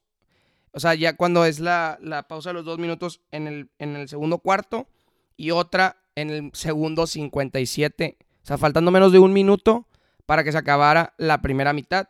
o 0.78 0.80
sea, 0.80 0.94
ya 0.94 1.18
cuando 1.18 1.44
es 1.44 1.60
la, 1.60 1.98
pausa 2.30 2.52
de 2.52 2.54
los 2.54 2.64
dos 2.64 2.78
minutos 2.78 3.22
en 3.32 3.48
el, 3.48 3.72
en 3.80 3.96
el 3.96 4.08
segundo 4.08 4.38
cuarto 4.38 4.88
y 5.36 5.50
otra 5.50 5.98
en 6.14 6.30
el 6.30 6.52
segundo 6.54 7.08
57. 7.08 8.18
O 8.22 8.46
sea, 8.46 8.60
faltando 8.60 8.92
menos 8.92 9.12
de 9.12 9.18
un 9.18 9.34
minuto 9.34 9.88
para 10.28 10.44
que 10.44 10.52
se 10.52 10.58
acabara 10.60 11.16
la 11.18 11.42
primera 11.42 11.74
mitad. 11.74 12.10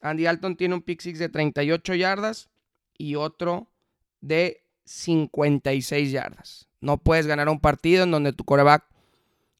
Andy 0.00 0.24
Dalton 0.24 0.56
tiene 0.56 0.74
un 0.74 0.82
pick 0.82 1.00
six 1.00 1.18
de 1.18 1.28
38 1.28 1.94
yardas 1.94 2.48
y 2.96 3.16
otro 3.16 3.68
de 4.20 4.64
56 4.84 6.10
yardas. 6.10 6.68
No 6.80 6.98
puedes 6.98 7.26
ganar 7.26 7.48
un 7.48 7.60
partido 7.60 8.04
en 8.04 8.10
donde 8.10 8.32
tu 8.32 8.44
coreback 8.44 8.84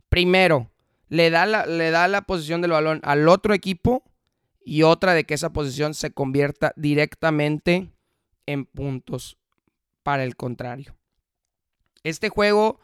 primero 0.09 0.71
le 1.09 1.31
da 1.31 1.47
la, 1.47 1.67
le 1.67 1.91
da 1.91 2.09
la 2.09 2.23
posición 2.23 2.63
del 2.63 2.71
balón 2.71 3.01
al 3.03 3.29
otro 3.29 3.53
equipo 3.53 4.03
y 4.65 4.83
otra 4.83 5.15
de 5.15 5.25
que 5.25 5.35
esa 5.35 5.53
posición 5.53 5.95
se 5.95 6.13
convierta 6.13 6.73
directamente 6.77 7.91
en 8.47 8.65
puntos 8.65 9.39
para 10.03 10.25
el 10.25 10.37
contrario. 10.37 10.97
Este 12.03 12.29
juego, 12.29 12.81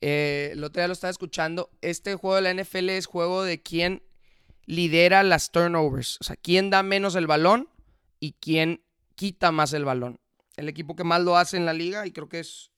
eh, 0.00 0.50
el 0.52 0.64
otro 0.64 0.80
día 0.80 0.88
lo 0.88 0.92
estaba 0.92 1.10
escuchando, 1.10 1.70
este 1.82 2.14
juego 2.14 2.36
de 2.36 2.42
la 2.42 2.62
NFL 2.62 2.90
es 2.90 3.06
juego 3.06 3.42
de 3.42 3.60
quién 3.60 4.02
lidera 4.66 5.22
las 5.22 5.50
turnovers, 5.50 6.18
o 6.20 6.24
sea, 6.24 6.36
quién 6.36 6.70
da 6.70 6.82
menos 6.82 7.14
el 7.14 7.26
balón 7.26 7.68
y 8.20 8.32
quién 8.32 8.82
quita 9.14 9.52
más 9.52 9.72
el 9.72 9.84
balón. 9.84 10.18
El 10.56 10.68
equipo 10.68 10.96
que 10.96 11.04
más 11.04 11.22
lo 11.22 11.36
hace 11.36 11.56
en 11.56 11.66
la 11.66 11.72
liga 11.72 12.06
y 12.06 12.12
creo 12.12 12.28
que 12.28 12.40
es, 12.40 12.70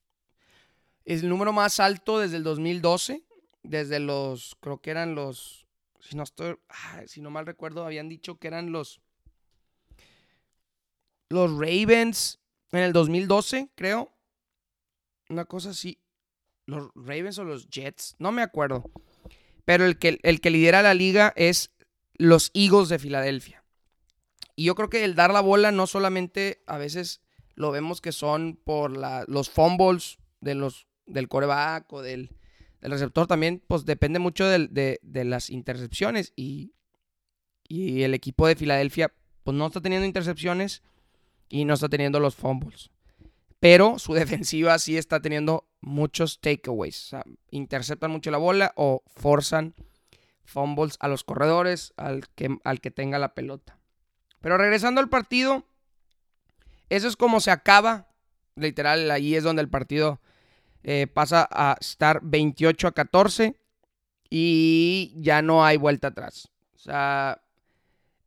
es 1.05 1.23
el 1.23 1.29
número 1.29 1.53
más 1.53 1.81
alto 1.81 2.19
desde 2.19 2.37
el 2.37 2.43
2012, 2.43 3.25
desde 3.63 4.01
los, 4.01 4.57
creo 4.61 4.81
que 4.81 4.91
eran 4.91 5.15
los, 5.15 5.67
si 6.01 6.17
no, 6.17 6.23
estoy, 6.23 6.57
si 7.07 7.21
no 7.21 7.31
mal 7.31 7.47
recuerdo, 7.47 7.85
habían 7.85 8.09
dicho 8.09 8.39
que 8.39 8.49
eran 8.49 8.73
los 8.73 9.01
los 11.29 11.51
Ravens 11.53 12.39
en 12.73 12.81
el 12.81 12.93
2012, 12.93 13.71
creo. 13.75 14.11
Una 15.29 15.45
cosa 15.45 15.71
así. 15.71 15.99
Los 16.67 16.91
Ravens 16.95 17.39
o 17.39 17.45
los 17.45 17.69
Jets, 17.69 18.17
no 18.19 18.33
me 18.33 18.43
acuerdo. 18.43 18.91
Pero 19.65 19.85
el 19.85 19.99
que, 19.99 20.19
el 20.23 20.41
que 20.41 20.51
lidera 20.51 20.83
la 20.83 20.95
liga 20.95 21.33
es 21.37 21.71
los 22.19 22.51
Eagles 22.53 22.89
de 22.89 22.99
Filadelfia. 22.99 23.65
Y 24.57 24.65
yo 24.65 24.75
creo 24.75 24.91
que 24.91 25.05
el 25.05 25.15
dar 25.15 25.33
la 25.33 25.41
bola 25.41 25.71
no 25.73 25.87
solamente 25.87 26.63
a 26.67 26.79
veces 26.79 27.23
lo 27.55 27.71
vemos 27.71 28.01
que 28.01 28.13
son 28.13 28.59
por 28.63 28.97
los 29.29 29.51
fumbles 29.51 30.19
de 30.41 30.55
los, 30.55 30.87
del 31.07 31.29
coreback 31.29 31.93
o 31.93 32.03
del, 32.03 32.31
receptor, 32.81 33.27
también 33.27 33.63
pues 33.67 33.85
depende 33.85 34.19
mucho 34.19 34.47
de, 34.47 35.01
las 35.03 35.51
intercepciones. 35.51 36.33
Y, 36.37 36.75
y 37.69 38.03
el 38.03 38.15
equipo 38.15 38.47
de 38.47 38.57
Filadelfia 38.57 39.13
pues 39.45 39.57
no 39.57 39.67
está 39.67 39.81
teniendo 39.81 40.07
intercepciones 40.07 40.83
y 41.49 41.65
no 41.65 41.75
está 41.75 41.89
teniendo 41.89 42.21
los 42.21 42.35
fumbles. 42.35 42.91
Pero 43.61 43.99
su 43.99 44.15
defensiva 44.15 44.79
sí 44.79 44.97
está 44.97 45.21
teniendo 45.21 45.69
muchos 45.81 46.41
takeaways. 46.41 47.07
O 47.07 47.09
sea, 47.09 47.25
interceptan 47.51 48.11
mucho 48.11 48.31
la 48.31 48.39
bola 48.39 48.73
o 48.77 49.03
forzan 49.07 49.75
fumbles 50.49 50.97
a 51.01 51.09
los 51.09 51.25
corredores, 51.25 51.93
al 51.97 52.27
que, 52.35 52.59
al 52.65 52.81
que 52.81 52.91
tenga 52.91 53.19
la 53.19 53.35
pelota. 53.35 53.79
Pero 54.41 54.57
regresando 54.57 55.01
al 55.01 55.09
partido, 55.09 55.65
eso 56.89 57.07
es 57.07 57.17
como 57.17 57.41
se 57.41 57.51
acaba. 57.51 58.09
Literal, 58.57 59.11
ahí 59.11 59.37
es 59.37 59.45
donde 59.45 59.63
el 59.63 59.69
partido 59.69 60.21
eh, 60.83 61.07
pasa 61.07 61.49
a 61.51 61.77
estar 61.81 62.21
28 62.23 62.89
a 62.89 62.93
14 62.93 63.55
y 64.31 65.13
ya 65.17 65.43
no 65.43 65.65
hay 65.65 65.77
vuelta 65.77 66.09
atrás. 66.09 66.49
O 66.75 66.79
sea, 66.79 67.43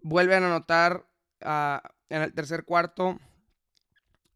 vuelven 0.02 0.44
a 0.44 0.48
anotar 0.48 1.06
a 1.42 1.82
en 2.10 2.22
el 2.22 2.34
tercer 2.34 2.66
cuarto 2.66 3.20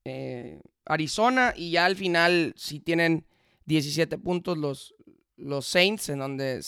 eh, 0.06 0.62
Arizona 0.86 1.54
y 1.56 1.72
ya 1.72 1.86
al 1.86 1.98
final 1.98 2.54
sí 2.56 2.80
tienen 2.80 3.26
17 3.66 4.18
puntos 4.18 4.58
los, 4.58 4.96
los 5.36 5.66
Saints, 5.66 6.10
en 6.10 6.20
donde, 6.20 6.62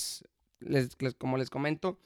como 1.18 1.38
les 1.38 1.50
comento, 1.50 2.00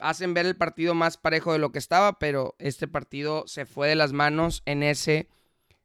hacen 0.00 0.34
ver 0.34 0.46
el 0.46 0.56
partido 0.56 0.94
más 0.94 1.16
parejo 1.16 1.52
de 1.52 1.58
lo 1.58 1.72
que 1.72 1.78
estaba, 1.78 2.18
pero 2.18 2.54
este 2.58 2.88
partido 2.88 3.44
se 3.46 3.66
fue 3.66 3.88
de 3.88 3.94
las 3.94 4.12
manos 4.12 4.62
en 4.66 4.82
ese 4.82 5.28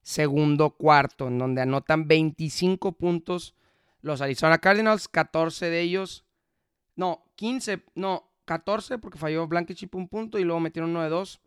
segundo 0.01 0.71
cuarto, 0.71 1.27
en 1.27 1.37
donde 1.37 1.61
anotan 1.61 2.07
25 2.07 2.93
puntos 2.93 3.55
los 4.01 4.21
Arizona 4.21 4.59
Cardinals, 4.59 5.07
14 5.07 5.69
de 5.69 5.81
ellos, 5.81 6.25
no, 6.95 7.25
15, 7.35 7.83
no, 7.95 8.29
14 8.45 8.97
porque 8.97 9.17
falló 9.17 9.47
Blankenship 9.47 9.89
un 9.93 10.07
punto 10.07 10.39
y 10.39 10.43
luego 10.43 10.59
metieron 10.59 10.91
uno 10.91 11.03
de 11.03 11.09
dos. 11.09 11.39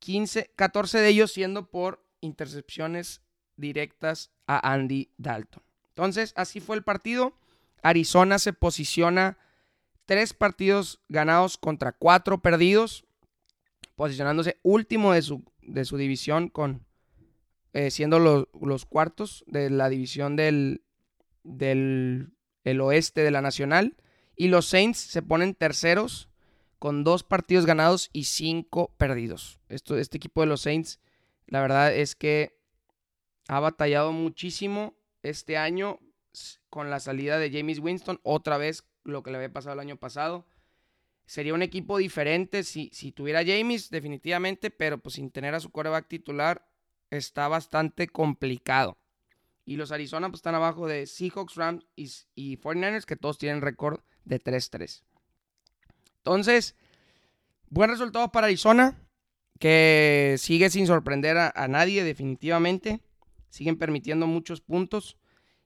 15, 0.00 0.52
14 0.56 0.98
de 0.98 1.08
ellos 1.08 1.32
siendo 1.32 1.70
por 1.70 2.04
intercepciones 2.20 3.22
directas 3.56 4.30
a 4.46 4.72
Andy 4.72 5.10
Dalton. 5.16 5.62
Entonces, 5.90 6.32
así 6.36 6.60
fue 6.60 6.76
el 6.76 6.84
partido. 6.84 7.34
Arizona 7.82 8.38
se 8.38 8.52
posiciona 8.52 9.38
tres 10.08 10.32
partidos 10.32 11.02
ganados 11.10 11.58
contra 11.58 11.92
cuatro 11.92 12.40
perdidos, 12.40 13.04
posicionándose 13.94 14.58
último 14.62 15.12
de 15.12 15.20
su, 15.20 15.44
de 15.60 15.84
su 15.84 15.98
división 15.98 16.48
con 16.48 16.86
eh, 17.74 17.90
siendo 17.90 18.18
los, 18.18 18.86
cuartos 18.86 19.44
de 19.46 19.68
la 19.68 19.90
división 19.90 20.34
del, 20.34 20.82
del 21.42 22.80
oeste 22.80 23.20
de 23.20 23.30
la 23.30 23.42
Nacional. 23.42 23.96
Y 24.34 24.48
los 24.48 24.64
Saints 24.64 24.96
se 24.98 25.20
ponen 25.20 25.54
terceros 25.54 26.30
con 26.78 27.04
dos 27.04 27.22
partidos 27.22 27.66
ganados 27.66 28.08
y 28.14 28.24
cinco 28.24 28.94
perdidos. 28.96 29.60
Esto, 29.68 29.98
este 29.98 30.16
equipo 30.16 30.40
de 30.40 30.46
los 30.46 30.62
Saints, 30.62 31.00
la 31.46 31.60
verdad 31.60 31.94
es 31.94 32.14
que 32.16 32.58
ha 33.46 33.60
batallado 33.60 34.12
muchísimo 34.12 34.94
este 35.22 35.58
año 35.58 36.00
con 36.70 36.88
la 36.88 36.98
salida 36.98 37.38
de 37.38 37.50
James 37.50 37.78
Winston, 37.78 38.20
otra 38.22 38.56
vez 38.56 38.87
lo 39.12 39.22
que 39.22 39.30
le 39.30 39.36
había 39.36 39.52
pasado 39.52 39.74
el 39.74 39.80
año 39.80 39.96
pasado. 39.96 40.46
Sería 41.26 41.54
un 41.54 41.62
equipo 41.62 41.98
diferente 41.98 42.64
si, 42.64 42.90
si 42.92 43.12
tuviera 43.12 43.44
James, 43.44 43.90
definitivamente, 43.90 44.70
pero 44.70 44.98
pues 44.98 45.16
sin 45.16 45.30
tener 45.30 45.54
a 45.54 45.60
su 45.60 45.70
coreback 45.70 46.08
titular 46.08 46.66
está 47.10 47.48
bastante 47.48 48.08
complicado. 48.08 48.96
Y 49.64 49.76
los 49.76 49.92
Arizona 49.92 50.28
pues, 50.28 50.38
están 50.38 50.54
abajo 50.54 50.86
de 50.86 51.06
Seahawks, 51.06 51.54
Rams 51.56 51.86
y, 51.94 52.10
y 52.34 52.56
49ers, 52.56 53.04
que 53.04 53.16
todos 53.16 53.36
tienen 53.36 53.60
récord 53.60 54.00
de 54.24 54.40
3-3. 54.40 55.02
Entonces, 56.18 56.74
buen 57.68 57.90
resultado 57.90 58.32
para 58.32 58.46
Arizona, 58.46 58.98
que 59.58 60.36
sigue 60.38 60.70
sin 60.70 60.86
sorprender 60.86 61.36
a, 61.36 61.68
nadie 61.68 62.04
definitivamente. 62.04 63.02
Siguen 63.50 63.76
permitiendo 63.76 64.26
muchos 64.26 64.60
puntos. 64.60 65.18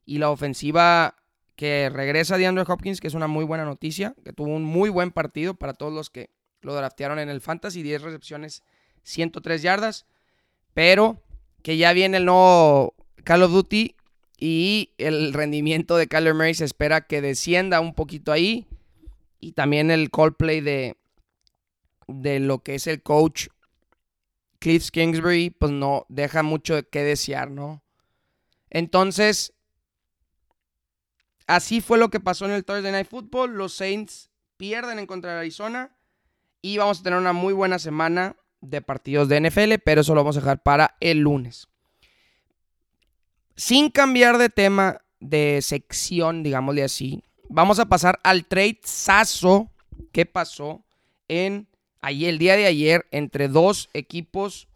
Y 0.05 0.17
la 0.17 0.29
ofensiva 0.29 1.22
que 1.55 1.89
regresa 1.89 2.37
de 2.37 2.47
Andrew 2.47 2.65
Hopkins, 2.67 2.99
que 2.99 3.07
es 3.07 3.13
una 3.13 3.27
muy 3.27 3.45
buena 3.45 3.65
noticia, 3.65 4.15
que 4.23 4.33
tuvo 4.33 4.49
un 4.49 4.63
muy 4.63 4.89
buen 4.89 5.11
partido 5.11 5.53
para 5.53 5.73
todos 5.73 5.93
los 5.93 6.09
que 6.09 6.29
lo 6.61 6.73
draftearon 6.73 7.19
en 7.19 7.29
el 7.29 7.41
Fantasy, 7.41 7.83
10 7.83 8.01
recepciones, 8.01 8.63
103 9.03 9.61
yardas, 9.61 10.05
pero 10.73 11.21
que 11.61 11.77
ya 11.77 11.93
viene 11.93 12.17
el 12.17 12.25
nuevo 12.25 12.95
Call 13.23 13.43
of 13.43 13.51
Duty 13.51 13.95
y 14.39 14.91
el 14.97 15.33
rendimiento 15.33 15.95
de 15.97 16.07
Kyler 16.07 16.33
Murray 16.33 16.53
se 16.53 16.65
espera 16.65 17.07
que 17.07 17.21
descienda 17.21 17.79
un 17.79 17.93
poquito 17.93 18.31
ahí 18.31 18.67
y 19.39 19.51
también 19.51 19.91
el 19.91 20.09
Coldplay 20.09 20.61
de, 20.61 20.97
de 22.07 22.39
lo 22.39 22.59
que 22.59 22.75
es 22.75 22.87
el 22.87 23.01
coach 23.01 23.47
Cliff 24.59 24.89
Kingsbury, 24.91 25.49
pues 25.49 25.73
no 25.73 26.05
deja 26.07 26.41
mucho 26.41 26.81
qué 26.89 27.03
desear, 27.03 27.51
¿no? 27.51 27.83
Entonces, 28.69 29.53
así 31.55 31.81
fue 31.81 31.97
lo 31.97 32.09
que 32.09 32.19
pasó 32.19 32.45
en 32.45 32.51
el 32.51 32.65
Thursday 32.65 32.91
Night 32.91 33.07
Football. 33.07 33.55
Los 33.55 33.73
Saints 33.73 34.29
pierden 34.57 34.99
en 34.99 35.05
contra 35.05 35.33
de 35.33 35.39
Arizona 35.39 35.95
y 36.61 36.77
vamos 36.77 36.99
a 36.99 37.03
tener 37.03 37.19
una 37.19 37.33
muy 37.33 37.53
buena 37.53 37.79
semana 37.79 38.35
de 38.61 38.81
partidos 38.81 39.27
de 39.27 39.41
NFL, 39.41 39.73
pero 39.83 40.01
eso 40.01 40.15
lo 40.15 40.21
vamos 40.21 40.37
a 40.37 40.39
dejar 40.39 40.63
para 40.63 40.95
el 40.99 41.19
lunes. 41.19 41.67
Sin 43.55 43.89
cambiar 43.89 44.37
de 44.37 44.49
tema, 44.49 45.01
de 45.19 45.59
sección, 45.61 46.43
digámosle 46.43 46.83
así, 46.83 47.23
vamos 47.49 47.79
a 47.79 47.85
pasar 47.85 48.19
al 48.23 48.45
trade 48.45 48.79
que 50.11 50.25
pasó 50.25 50.83
en 51.27 51.67
ayer, 52.01 52.29
el 52.29 52.37
día 52.37 52.55
de 52.55 52.65
ayer 52.65 53.05
entre 53.11 53.47
dos 53.47 53.89
equipos. 53.93 54.67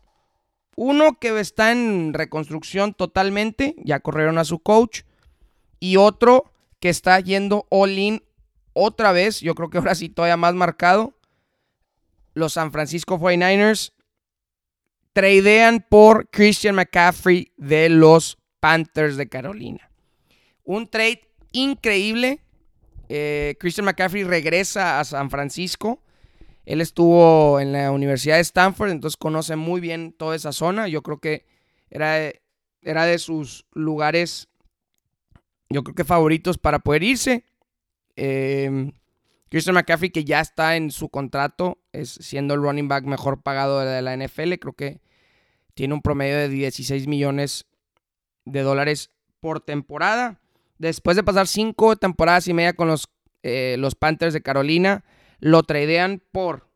Uno 0.76 1.18
que 1.20 1.40
está 1.40 1.72
en 1.72 2.14
reconstrucción 2.14 2.94
totalmente, 2.94 3.76
ya 3.84 4.00
corrieron 4.00 4.38
a 4.38 4.46
su 4.46 4.60
coach. 4.60 5.02
Y 5.80 5.98
otro 5.98 6.52
que 6.80 6.90
está 6.90 7.20
yendo 7.20 7.66
all 7.70 7.98
in 7.98 8.24
otra 8.74 9.12
vez, 9.12 9.40
yo 9.42 9.56
creo 9.56 9.70
que 9.70 9.80
ahora 9.80 9.96
sí 9.96 10.10
todavía 10.10 10.38
más 10.38 10.54
marcado. 10.54 11.18
Los 12.34 12.54
San 12.54 12.72
Francisco 12.72 13.18
49ers 13.18 13.94
tradean 15.14 15.84
por 15.90 16.30
Christian 16.30 16.76
McCaffrey 16.76 17.52
de 17.58 17.90
los 17.90 18.38
Panthers 18.60 19.18
de 19.18 19.28
Carolina. 19.28 19.90
Un 20.64 20.88
trade 20.88 21.22
increíble 21.52 22.42
eh, 23.10 23.56
Christian 23.60 23.86
McCaffrey 23.86 24.24
regresa 24.24 25.00
a 25.00 25.06
San 25.06 25.30
Francisco. 25.30 26.02
Él 26.66 26.82
estuvo 26.82 27.60
en 27.60 27.72
la 27.72 27.92
Universidad 27.92 28.36
de 28.36 28.42
Stanford, 28.42 28.92
entonces 28.92 29.18
conoce 29.18 29.56
muy 29.56 29.80
bien 29.80 30.12
toda 30.12 30.36
esa 30.36 30.52
zona. 30.52 30.88
Yo 30.88 31.02
creo 31.02 31.20
que 31.20 31.46
era 31.90 32.32
era 32.82 33.06
de 33.06 33.18
sus 33.20 33.66
lugares, 33.74 34.50
yo 35.70 35.84
creo 35.84 35.96
que 35.96 36.04
favoritos 36.04 36.58
para 36.58 36.80
poder 36.80 37.04
irse. 37.04 37.44
Em, 38.16 38.92
Christian 39.50 39.76
McCaffrey, 39.76 40.10
que 40.10 40.26
ya 40.26 40.42
está 40.42 40.76
en 40.76 40.92
su 40.92 41.10
contrato, 41.10 41.78
es 41.94 42.10
siendo 42.10 42.54
el 42.54 42.62
running 42.62 42.88
back 42.88 43.06
mejor 43.06 43.42
pagado 43.42 43.80
de 43.80 44.02
la 44.02 44.14
NFL. 44.14 44.54
Creo 44.60 44.74
que 44.74 45.02
tiene 45.74 45.94
un 45.94 46.02
promedio 46.02 46.38
de 46.38 46.50
16 46.50 47.08
millones 47.08 47.66
de 48.46 48.62
dólares 48.62 49.12
por 49.40 49.62
temporada. 49.62 50.42
Después 50.78 51.16
de 51.16 51.24
pasar 51.24 51.48
cinco 51.48 51.96
temporadas 51.96 52.48
y 52.48 52.54
media 52.54 52.74
con 52.74 52.88
los, 52.88 53.10
eh, 53.44 53.76
los 53.80 53.96
Panthers 53.96 54.34
de 54.34 54.42
Carolina, 54.42 55.06
lo 55.40 55.64
tradean 55.64 56.22
por 56.32 56.68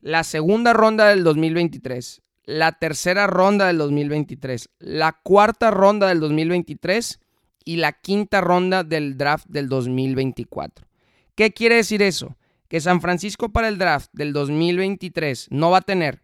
la 0.00 0.24
segunda 0.24 0.72
ronda 0.72 1.08
del 1.08 1.24
2023, 1.24 2.22
la 2.44 2.72
tercera 2.72 3.26
ronda 3.26 3.66
del 3.66 3.78
2023, 3.78 4.70
la 4.78 5.18
cuarta 5.22 5.70
ronda 5.70 6.08
del 6.08 6.20
2023 6.20 7.20
y 7.66 7.76
la 7.76 7.92
quinta 7.92 8.40
ronda 8.40 8.84
del 8.84 9.18
draft 9.18 9.46
del 9.48 9.68
2024. 9.68 10.86
¿Qué 11.34 11.52
quiere 11.52 11.74
decir 11.74 12.00
eso? 12.00 12.36
Que 12.68 12.80
San 12.80 13.02
Francisco 13.02 13.50
para 13.50 13.68
el 13.68 13.76
draft 13.76 14.08
del 14.14 14.32
2023 14.32 15.48
no 15.50 15.70
va 15.72 15.78
a 15.78 15.82
tener 15.82 16.22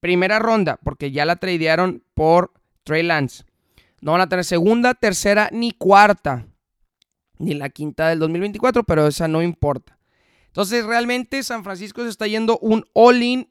primera 0.00 0.38
ronda 0.38 0.78
porque 0.82 1.10
ya 1.10 1.26
la 1.26 1.36
tradearon 1.36 2.02
por 2.14 2.52
Trey 2.84 3.02
Lance. 3.02 3.44
No 4.00 4.12
van 4.12 4.20
a 4.20 4.28
tener 4.28 4.44
segunda, 4.44 4.94
tercera 4.94 5.50
ni 5.52 5.72
cuarta. 5.72 6.46
Ni 7.38 7.54
la 7.54 7.70
quinta 7.70 8.08
del 8.08 8.20
2024, 8.20 8.84
pero 8.84 9.08
esa 9.08 9.26
no 9.26 9.42
importa. 9.42 9.98
Entonces, 10.46 10.84
realmente 10.84 11.42
San 11.42 11.64
Francisco 11.64 12.04
se 12.04 12.10
está 12.10 12.28
yendo 12.28 12.58
un 12.58 12.84
all-in 12.92 13.50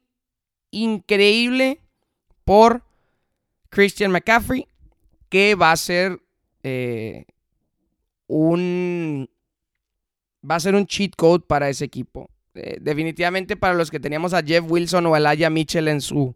increíble 0.71 1.82
por 2.45 2.84
Christian 3.69 4.12
McCaffrey, 4.12 4.67
que 5.27 5.56
va 5.56 5.73
a 5.73 5.77
ser 5.77 6.22
eh, 6.63 7.26
un 8.28 9.30
va 10.49 10.56
a 10.56 10.60
ser 10.60 10.76
un 10.76 10.86
cheat 10.86 11.15
code 11.15 11.43
para 11.47 11.69
ese 11.69 11.86
equipo. 11.86 12.30
Eh, 12.56 12.78
definitivamente 12.82 13.56
para 13.56 13.73
los 13.73 13.89
que 13.89 13.99
teníamos 13.99 14.34
a 14.34 14.43
Jeff 14.43 14.63
Wilson 14.67 15.06
o 15.08 15.15
a 15.15 15.17
Elijah 15.17 15.49
Mitchell 15.49 15.88
en 15.88 16.02
su 16.02 16.36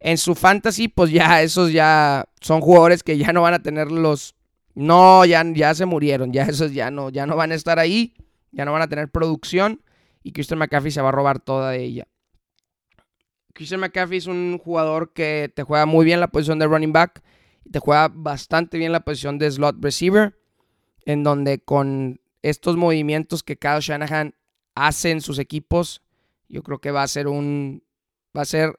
en 0.00 0.18
su 0.18 0.34
fantasy, 0.34 0.88
pues 0.88 1.10
ya 1.10 1.42
esos 1.42 1.72
ya 1.72 2.28
son 2.42 2.60
jugadores 2.60 3.02
que 3.02 3.16
ya 3.16 3.32
no 3.32 3.40
van 3.40 3.54
a 3.54 3.62
tener 3.62 3.90
los... 3.90 4.34
No, 4.74 5.24
ya, 5.24 5.42
ya 5.54 5.74
se 5.74 5.86
murieron, 5.86 6.30
ya 6.30 6.42
esos 6.42 6.74
ya 6.74 6.90
no, 6.90 7.08
ya 7.08 7.26
no 7.26 7.36
van 7.36 7.52
a 7.52 7.54
estar 7.54 7.78
ahí, 7.78 8.12
ya 8.52 8.66
no 8.66 8.72
van 8.72 8.82
a 8.82 8.88
tener 8.88 9.08
producción 9.08 9.80
y 10.22 10.32
Christian 10.32 10.58
McCaffrey 10.58 10.90
se 10.90 11.00
va 11.00 11.08
a 11.08 11.12
robar 11.12 11.38
toda 11.38 11.74
ella. 11.76 12.06
Christian 13.54 13.80
McCaffrey 13.80 14.18
es 14.18 14.26
un 14.26 14.58
jugador 14.58 15.14
que 15.14 15.50
te 15.54 15.62
juega 15.62 15.86
muy 15.86 16.04
bien 16.04 16.20
la 16.20 16.28
posición 16.28 16.58
de 16.58 16.66
running 16.66 16.92
back 16.92 17.22
te 17.70 17.78
juega 17.78 18.08
bastante 18.12 18.78
bien 18.78 18.92
la 18.92 19.04
posición 19.04 19.38
de 19.38 19.50
slot 19.50 19.76
receiver, 19.80 20.38
en 21.06 21.22
donde 21.22 21.58
con 21.60 22.20
estos 22.42 22.76
movimientos 22.76 23.42
que 23.42 23.56
Kyle 23.56 23.80
Shanahan 23.80 24.34
hace 24.74 25.10
en 25.10 25.20
sus 25.20 25.38
equipos, 25.38 26.02
yo 26.48 26.62
creo 26.62 26.78
que 26.78 26.90
va 26.90 27.02
a 27.02 27.08
ser 27.08 27.28
un 27.28 27.82
va 28.36 28.42
a 28.42 28.46
ser 28.46 28.74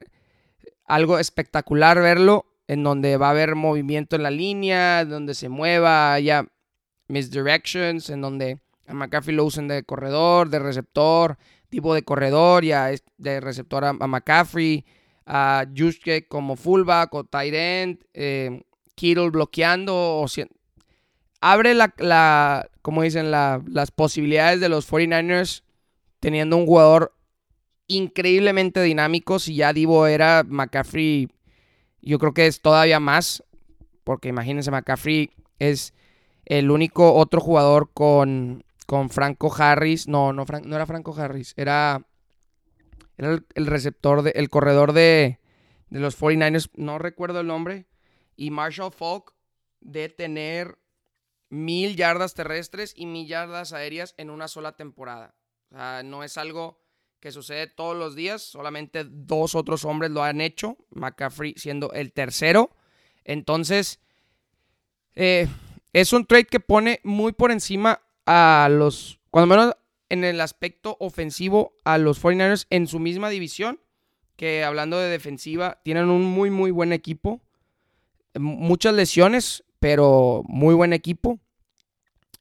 algo 0.84 1.18
espectacular 1.18 2.00
verlo, 2.00 2.46
en 2.68 2.82
donde 2.82 3.16
va 3.16 3.28
a 3.28 3.30
haber 3.30 3.54
movimiento 3.54 4.16
en 4.16 4.22
la 4.22 4.30
línea, 4.30 5.04
donde 5.04 5.34
se 5.34 5.48
mueva, 5.48 6.12
haya 6.12 6.46
misdirections, 7.08 8.10
en 8.10 8.20
donde 8.20 8.60
a 8.86 8.94
McCaffrey 8.94 9.34
lo 9.34 9.44
usen 9.44 9.68
de 9.68 9.82
corredor, 9.84 10.48
de 10.48 10.58
receptor, 10.58 11.38
tipo 11.68 11.94
de 11.94 12.02
corredor, 12.02 12.64
ya 12.64 12.90
de 13.16 13.40
receptor 13.40 13.84
a, 13.84 13.92
McCaffrey, 13.92 14.84
a 15.26 15.66
Juszczyk 15.76 16.28
como 16.28 16.56
fullback 16.56 17.12
o 17.14 17.24
tight 17.24 17.54
end, 17.54 18.04
eh, 18.14 18.62
Kittle 18.96 19.30
bloqueando, 19.30 20.26
abre 21.40 21.74
la, 21.74 22.68
como 22.82 23.02
dicen, 23.02 23.30
las 23.30 23.90
posibilidades 23.92 24.60
de 24.60 24.68
los 24.68 24.90
49ers 24.90 25.62
teniendo 26.18 26.56
un 26.56 26.66
jugador 26.66 27.14
increíblemente 27.86 28.82
dinámicos 28.82 29.46
y 29.48 29.56
ya 29.56 29.72
Divo 29.72 30.06
era 30.08 30.42
McCaffrey, 30.44 31.28
yo 32.02 32.18
creo 32.18 32.34
que 32.34 32.46
es 32.46 32.60
todavía 32.60 32.98
más, 32.98 33.44
porque 34.02 34.28
imagínense, 34.28 34.70
McCaffrey 34.70 35.30
es 35.58 35.94
el 36.44 36.70
único 36.70 37.14
otro 37.14 37.40
jugador 37.40 37.90
con, 37.92 38.64
con 38.86 39.10
Franco 39.10 39.54
Harris, 39.56 40.08
no, 40.08 40.32
no, 40.32 40.44
no 40.64 40.76
era 40.76 40.86
Franco 40.86 41.14
Harris, 41.16 41.54
era, 41.56 42.04
era 43.18 43.38
el, 43.54 43.66
receptor, 43.66 44.22
de, 44.22 44.30
el 44.30 44.48
corredor 44.48 44.92
de, 44.92 45.38
de 45.90 46.00
los 46.00 46.20
49ers, 46.20 46.70
no 46.74 46.98
recuerdo 46.98 47.40
el 47.40 47.46
nombre, 47.46 47.86
y 48.36 48.50
Marshall 48.50 48.92
Falk 48.92 49.34
de 49.80 50.08
tener 50.08 50.78
mil 51.48 51.96
yardas 51.96 52.34
terrestres 52.34 52.92
y 52.96 53.06
mil 53.06 53.26
yardas 53.26 53.72
aéreas 53.72 54.14
en 54.18 54.30
una 54.30 54.48
sola 54.48 54.76
temporada. 54.76 55.34
O 55.70 55.74
sea, 55.74 56.02
no 56.02 56.22
es 56.24 56.36
algo 56.38 56.80
que 57.20 57.32
sucede 57.32 57.66
todos 57.66 57.96
los 57.96 58.14
días, 58.14 58.42
solamente 58.42 59.04
dos 59.04 59.54
otros 59.54 59.84
hombres 59.84 60.10
lo 60.10 60.22
han 60.22 60.40
hecho, 60.40 60.76
McCaffrey 60.90 61.54
siendo 61.56 61.92
el 61.92 62.12
tercero. 62.12 62.70
Entonces, 63.24 64.00
eh, 65.14 65.48
es 65.92 66.12
un 66.12 66.26
trade 66.26 66.44
que 66.44 66.60
pone 66.60 67.00
muy 67.02 67.32
por 67.32 67.50
encima 67.50 68.02
a 68.26 68.68
los, 68.70 69.18
cuando 69.30 69.54
menos 69.54 69.76
en 70.08 70.24
el 70.24 70.40
aspecto 70.40 70.96
ofensivo, 71.00 71.74
a 71.84 71.98
los 71.98 72.22
49ers 72.22 72.66
en 72.70 72.86
su 72.86 72.98
misma 72.98 73.30
división, 73.30 73.80
que 74.36 74.62
hablando 74.62 74.98
de 74.98 75.08
defensiva, 75.08 75.80
tienen 75.82 76.10
un 76.10 76.22
muy, 76.22 76.50
muy 76.50 76.70
buen 76.70 76.92
equipo. 76.92 77.42
Muchas 78.38 78.94
lesiones, 78.94 79.64
pero 79.80 80.42
muy 80.46 80.74
buen 80.74 80.92
equipo. 80.92 81.38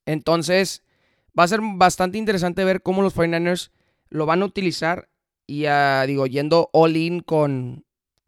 Entonces, 0.05 0.84
va 1.38 1.43
a 1.43 1.47
ser 1.47 1.60
bastante 1.62 2.17
interesante 2.17 2.63
ver 2.63 2.81
cómo 2.81 3.01
los 3.01 3.15
49ers 3.15 3.71
lo 4.10 4.25
van 4.25 4.41
a 4.41 4.45
utilizar. 4.45 5.10
Y 5.47 5.65
digo, 6.08 6.25
yendo 6.25 6.69
all 6.73 6.97
in 6.97 7.19
con, 7.19 7.86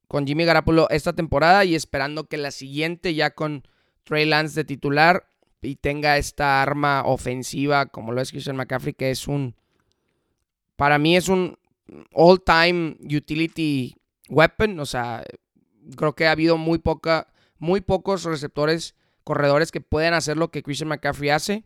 con 0.07 0.27
Jimmy 0.27 0.45
Garapolo 0.45 0.89
esta 0.89 1.13
temporada 1.13 1.65
y 1.65 1.75
esperando 1.75 2.27
que 2.27 2.37
la 2.37 2.51
siguiente 2.51 3.15
ya 3.15 3.31
con 3.31 3.63
Trey 4.03 4.25
Lance 4.25 4.55
de 4.55 4.65
titular 4.65 5.27
y 5.61 5.75
tenga 5.75 6.17
esta 6.17 6.61
arma 6.61 7.03
ofensiva 7.05 7.87
como 7.87 8.11
lo 8.11 8.21
es 8.21 8.31
Christian 8.31 8.55
McCaffrey, 8.55 8.93
que 8.93 9.09
es 9.09 9.27
un, 9.27 9.55
para 10.75 10.97
mí 10.99 11.17
es 11.17 11.27
un 11.27 11.57
all-time 12.13 12.97
utility 13.01 13.95
weapon. 14.29 14.79
O 14.79 14.85
sea, 14.85 15.23
creo 15.95 16.13
que 16.13 16.27
ha 16.27 16.31
habido 16.31 16.57
muy, 16.57 16.77
poca, 16.79 17.27
muy 17.59 17.81
pocos 17.81 18.23
receptores, 18.23 18.95
corredores 19.23 19.71
que 19.71 19.81
pueden 19.81 20.13
hacer 20.13 20.37
lo 20.37 20.51
que 20.51 20.63
Christian 20.63 20.89
McCaffrey 20.89 21.29
hace. 21.29 21.63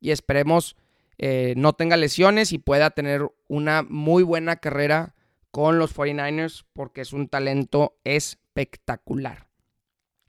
Y 0.00 0.10
esperemos 0.10 0.76
eh, 1.18 1.54
no 1.56 1.72
tenga 1.72 1.96
lesiones 1.96 2.52
y 2.52 2.58
pueda 2.58 2.90
tener 2.90 3.28
una 3.48 3.82
muy 3.82 4.22
buena 4.22 4.56
carrera 4.56 5.14
con 5.50 5.78
los 5.78 5.94
49ers 5.94 6.64
porque 6.72 7.00
es 7.00 7.12
un 7.12 7.28
talento 7.28 7.96
espectacular. 8.04 9.46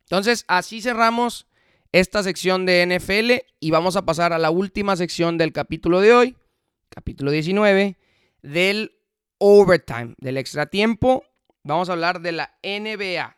Entonces, 0.04 0.46
así 0.48 0.82
cerramos 0.82 1.48
esta 1.92 2.22
sección 2.22 2.66
de 2.66 2.86
NFL 2.86 3.46
y 3.60 3.72
vamos 3.72 3.96
a 3.96 4.06
pasar 4.06 4.34
a 4.34 4.38
la 4.38 4.52
última 4.52 4.96
sección 4.96 5.38
del 5.38 5.52
capítulo 5.52 6.02
de 6.02 6.14
hoy, 6.14 6.38
capítulo 6.90 7.32
19, 7.32 7.98
del 8.44 9.00
overtime, 9.40 10.14
del 10.20 10.38
extra 10.38 10.68
tiempo. 10.68 11.24
Vamos 11.64 11.90
a 11.90 11.94
hablar 11.94 12.22
de 12.22 12.32
la 12.34 12.60
NBA. 12.62 13.36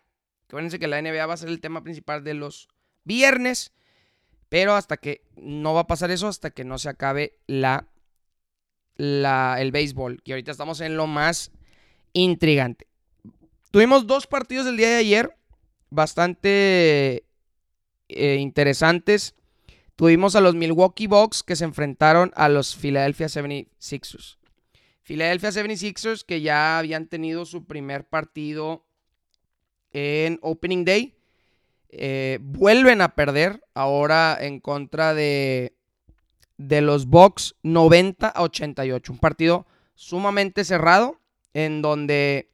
Acuérdense 0.48 0.80
que 0.80 0.88
la 0.88 1.02
NBA 1.02 1.26
va 1.26 1.34
a 1.34 1.38
ser 1.38 1.50
el 1.50 1.60
tema 1.60 1.84
principal 1.84 2.24
de 2.24 2.34
los 2.34 2.70
viernes. 3.04 3.74
Pero 4.50 4.76
hasta 4.76 4.98
que 4.98 5.22
no 5.36 5.74
va 5.74 5.82
a 5.82 5.88
pasar 5.88 6.10
eso, 6.10 6.28
hasta 6.28 6.52
que 6.52 6.64
no 6.64 6.78
se 6.78 6.90
acabe 6.90 7.38
la, 7.48 7.86
el 8.98 9.72
béisbol. 9.72 10.22
Y 10.24 10.32
ahorita 10.32 10.52
estamos 10.52 10.80
en 10.80 10.96
lo 10.96 11.06
más 11.06 11.52
intrigante. 12.14 12.88
Tuvimos 13.72 14.08
dos 14.08 14.26
partidos 14.26 14.66
del 14.66 14.78
día 14.78 14.90
de 14.90 14.96
ayer, 14.96 15.38
bastante 15.90 17.26
eh, 18.08 18.38
interesantes. 18.40 19.36
Tuvimos 19.98 20.36
a 20.36 20.42
los 20.42 20.56
Milwaukee 20.56 21.08
Bucks 21.08 21.44
que 21.44 21.58
se 21.58 21.66
enfrentaron 21.66 22.32
a 22.36 22.48
los 22.48 22.76
Philadelphia 22.76 23.28
76ers. 23.28 24.38
Philadelphia 25.04 25.50
76ers 25.50 26.24
que 26.24 26.40
ya 26.40 26.78
habían 26.78 27.08
tenido 27.08 27.46
su 27.46 27.66
primer 27.66 28.08
partido 28.08 28.87
en 29.92 30.40
Opening 30.42 30.86
Day 30.86 31.18
eh, 31.90 32.40
vuelven 32.42 33.02
a 33.02 33.16
perder 33.16 33.64
ahora 33.74 34.38
en 34.40 34.60
contra 34.60 35.14
de, 35.14 35.76
de 36.58 36.82
los 36.82 37.08
Bucks 37.08 37.56
90 37.64 38.28
a 38.28 38.44
88. 38.44 39.12
Un 39.12 39.20
partido 39.20 39.68
sumamente 39.96 40.64
cerrado 40.64 41.20
en 41.54 41.82
donde 41.82 42.52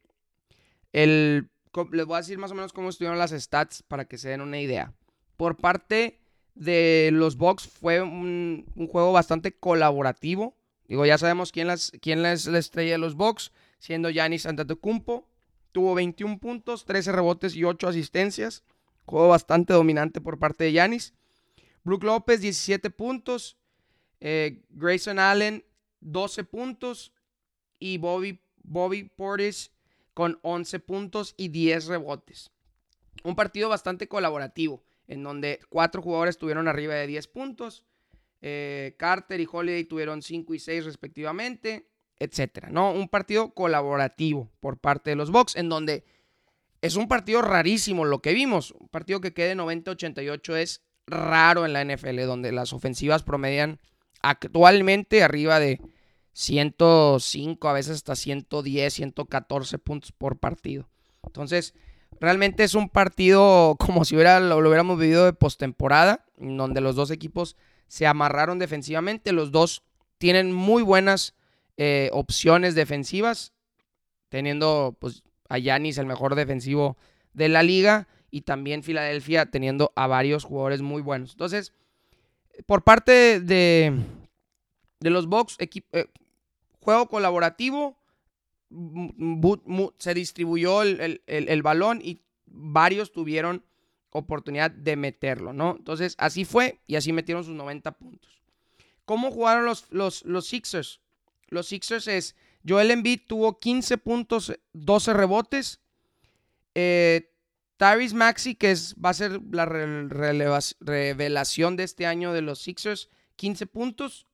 el... 0.91 1.49
Les 1.91 2.05
voy 2.05 2.15
a 2.15 2.21
decir 2.21 2.37
más 2.37 2.51
o 2.51 2.55
menos 2.55 2.71
cómo 2.71 2.89
estuvieron 2.89 3.17
las 3.17 3.31
stats 3.31 3.81
para 3.83 4.05
que 4.05 4.19
se 4.19 4.29
den 4.29 4.41
una 4.41 4.59
idea. 4.59 4.93
Por 5.37 5.57
parte 5.57 6.19
de 6.53 7.09
los 7.11 7.35
Bucks 7.35 7.67
fue 7.67 8.01
un, 8.01 8.65
juego 8.91 9.11
bastante 9.11 9.53
colaborativo. 9.53 10.55
Digo, 10.87 11.05
ya 11.05 11.17
sabemos 11.17 11.51
quién, 11.51 11.67
las, 11.67 11.91
quién 11.99 12.23
es 12.25 12.45
la 12.45 12.59
estrella 12.59 12.93
de 12.93 12.97
los 12.99 13.15
Bucks, 13.15 13.51
siendo 13.79 14.11
Giannis 14.11 14.45
Antetokounmpo. 14.45 15.27
Tuvo 15.73 15.95
21 15.95 16.39
puntos, 16.39 16.85
13 16.85 17.11
rebotes 17.11 17.55
y 17.55 17.65
8 17.65 17.89
asistencias. 17.89 18.63
Juego 19.05 19.27
bastante 19.27 19.73
dominante 19.73 20.21
por 20.21 20.39
parte 20.39 20.63
de 20.63 20.71
Yanis. 20.71 21.13
Brook 21.83 22.03
López, 22.03 22.39
17 22.39 22.89
puntos. 22.91 23.57
Eh, 24.21 24.63
Grayson 24.69 25.19
Allen, 25.19 25.65
12 25.99 26.43
puntos. 26.45 27.11
Y 27.79 27.97
Bobby, 27.97 28.39
Bobby 28.63 29.03
Portis 29.03 29.71
con 30.13 30.39
11 30.43 30.79
puntos 30.79 31.33
y 31.37 31.49
10 31.49 31.87
rebotes. 31.87 32.51
Un 33.23 33.35
partido 33.35 33.67
bastante 33.67 34.07
colaborativo, 34.07 34.83
en 35.07 35.23
donde 35.23 35.59
cuatro 35.69 36.01
jugadores 36.01 36.37
tuvieron 36.37 36.67
arriba 36.67 36.93
de 36.93 37.07
10 37.07 37.27
puntos. 37.27 37.83
Eh, 38.41 38.95
Carter 38.97 39.39
y 39.39 39.47
Holiday 39.51 39.85
tuvieron 39.85 40.21
5 40.21 40.53
y 40.53 40.59
6 40.59 40.85
respectivamente, 40.85 41.87
etcétera, 42.19 42.69
¿no? 42.69 42.91
Un 42.91 43.09
partido 43.09 43.53
colaborativo 43.53 44.51
por 44.59 44.77
parte 44.77 45.09
de 45.09 45.15
los 45.15 45.31
Bucks, 45.31 45.55
en 45.55 45.69
donde 45.69 46.03
es 46.81 46.95
un 46.95 47.07
partido 47.07 47.41
rarísimo 47.41 48.05
lo 48.05 48.21
que 48.21 48.33
vimos. 48.33 48.71
Un 48.71 48.89
partido 48.89 49.21
que 49.21 49.33
quede 49.33 49.55
90-88 49.55 50.55
es 50.57 50.81
raro 51.07 51.65
en 51.65 51.73
la 51.73 51.83
NFL, 51.83 52.21
donde 52.25 52.51
las 52.51 52.73
ofensivas 52.73 53.23
promedian 53.23 53.79
actualmente 54.21 55.23
arriba 55.23 55.59
de 55.59 55.79
105, 56.33 57.69
a 57.69 57.73
veces 57.73 57.97
hasta 57.97 58.15
110, 58.15 58.93
114 58.93 59.79
puntos 59.79 60.11
por 60.11 60.39
partido. 60.39 60.89
Entonces, 61.23 61.73
realmente 62.19 62.63
es 62.63 62.75
un 62.75 62.89
partido 62.89 63.75
como 63.79 64.05
si 64.05 64.15
hubiera, 64.15 64.39
lo, 64.39 64.57
hubiéramos 64.57 64.99
vivido 64.99 65.25
de 65.25 65.33
postemporada, 65.33 66.25
donde 66.37 66.81
los 66.81 66.95
dos 66.95 67.11
equipos 67.11 67.55
se 67.87 68.07
amarraron 68.07 68.59
defensivamente. 68.59 69.31
Los 69.31 69.51
dos 69.51 69.83
tienen 70.17 70.51
muy 70.51 70.83
buenas 70.83 71.35
eh, 71.77 72.09
opciones 72.13 72.75
defensivas, 72.75 73.53
teniendo 74.29 74.95
pues 74.99 75.23
a 75.49 75.57
Yanis, 75.57 75.97
el 75.97 76.05
mejor 76.05 76.35
defensivo 76.35 76.97
de 77.33 77.49
la 77.49 77.63
liga, 77.63 78.07
y 78.33 78.41
también 78.41 78.81
Filadelfia 78.81 79.45
teniendo 79.45 79.93
a 79.95 80.07
varios 80.07 80.43
jugadores 80.43 80.81
muy 80.81 81.03
buenos. 81.03 81.33
Entonces, 81.33 81.71
por 82.65 82.83
parte 82.83 83.39
de, 83.39 83.93
de 84.99 85.09
los 85.11 85.27
Bucks, 85.27 85.57
eh, 85.59 86.05
juego 86.79 87.07
colaborativo, 87.07 87.95
se 89.99 90.13
distribuyó 90.15 90.81
el, 90.81 91.61
balón 91.61 92.01
y 92.03 92.23
varios 92.47 93.11
tuvieron 93.11 93.63
oportunidad 94.09 94.71
de 94.71 94.95
meterlo, 94.95 95.53
¿no? 95.53 95.75
Entonces, 95.77 96.15
así 96.17 96.43
fue 96.43 96.79
y 96.87 96.95
así 96.95 97.13
metieron 97.13 97.43
sus 97.43 97.53
90 97.53 97.91
puntos. 97.93 98.41
¿Cómo 99.05 99.29
jugaron 99.29 99.65
los, 99.65 99.91
los, 99.91 100.25
los 100.25 100.47
Sixers? 100.47 101.01
Los 101.53 101.67
Sixers 101.67 102.07
es 102.07 102.35
Joel 102.67 102.91
Embiid 102.91 103.21
tuvo 103.27 103.59
15 103.59 103.97
puntos, 103.99 104.53
12 104.73 105.13
rebotes. 105.13 105.79
Eh, 106.75 107.29
Maxi, 108.13 108.55
que 108.55 108.71
es, 108.71 108.95
va 108.95 109.09
a 109.09 109.13
ser 109.13 109.41
la 109.51 109.65
revelación 109.65 111.75
de 111.75 111.83
este 111.83 112.05
año 112.05 112.31
de 112.31 112.41
los 112.41 112.59
Sixers, 112.59 113.09
15 113.35 113.67
puntos. 113.67 114.25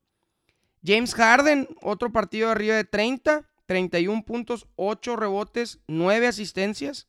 James 0.86 1.16
Harden, 1.16 1.68
otro 1.82 2.12
partido 2.12 2.50
arriba 2.50 2.76
de 2.76 2.84
30, 2.84 3.50
31 3.66 4.24
puntos, 4.24 4.68
8 4.76 5.16
rebotes, 5.16 5.80
9 5.88 6.28
asistencias. 6.28 7.08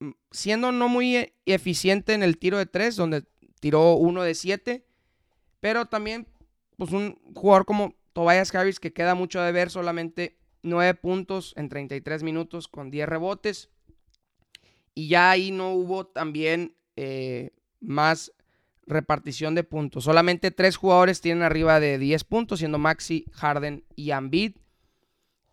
Mm, 0.00 0.10
siendo 0.30 0.70
no 0.70 0.88
muy 0.88 1.32
eficiente 1.46 2.12
en 2.12 2.22
el 2.22 2.38
tiro 2.38 2.58
de 2.58 2.66
3, 2.66 2.94
donde 2.94 3.24
tiró 3.58 3.94
uno 3.94 4.22
de 4.22 4.34
7. 4.34 4.84
Pero 5.60 5.86
también, 5.86 6.28
pues 6.76 6.92
un 6.92 7.18
jugador 7.34 7.64
como 7.64 7.94
Tobias 8.18 8.52
Harris 8.52 8.80
que 8.80 8.92
queda 8.92 9.14
mucho 9.14 9.40
de 9.40 9.52
ver, 9.52 9.70
solamente 9.70 10.40
9 10.64 10.94
puntos 10.94 11.54
en 11.56 11.68
33 11.68 12.24
minutos 12.24 12.66
con 12.66 12.90
10 12.90 13.08
rebotes. 13.08 13.70
Y 14.92 15.06
ya 15.06 15.30
ahí 15.30 15.52
no 15.52 15.70
hubo 15.74 16.04
también 16.04 16.74
eh, 16.96 17.52
más 17.78 18.32
repartición 18.88 19.54
de 19.54 19.62
puntos. 19.62 20.02
Solamente 20.02 20.50
tres 20.50 20.76
jugadores 20.76 21.20
tienen 21.20 21.44
arriba 21.44 21.78
de 21.78 21.96
10 21.96 22.24
puntos, 22.24 22.58
siendo 22.58 22.78
Maxi, 22.78 23.24
Harden 23.34 23.84
y 23.94 24.10
Ambid. 24.10 24.56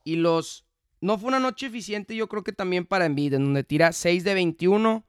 Y 0.04 0.16
los 0.16 0.66
no 1.02 1.20
fue 1.20 1.28
una 1.28 1.40
noche 1.40 1.68
eficiente, 1.68 2.16
yo 2.16 2.28
creo 2.28 2.44
que 2.44 2.52
también 2.52 2.88
para 2.88 3.06
Embiid, 3.06 3.36
en 3.36 3.44
donde 3.44 3.64
tira 3.64 3.92
6 3.92 4.24
de 4.24 4.34
21. 4.34 5.06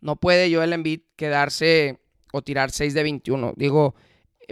No 0.00 0.16
puede 0.16 0.52
Joel 0.52 0.72
Embiid 0.72 1.02
quedarse 1.14 2.00
o 2.32 2.42
tirar 2.42 2.72
6 2.72 2.94
de 2.94 3.04
21. 3.04 3.54
Digo, 3.56 3.94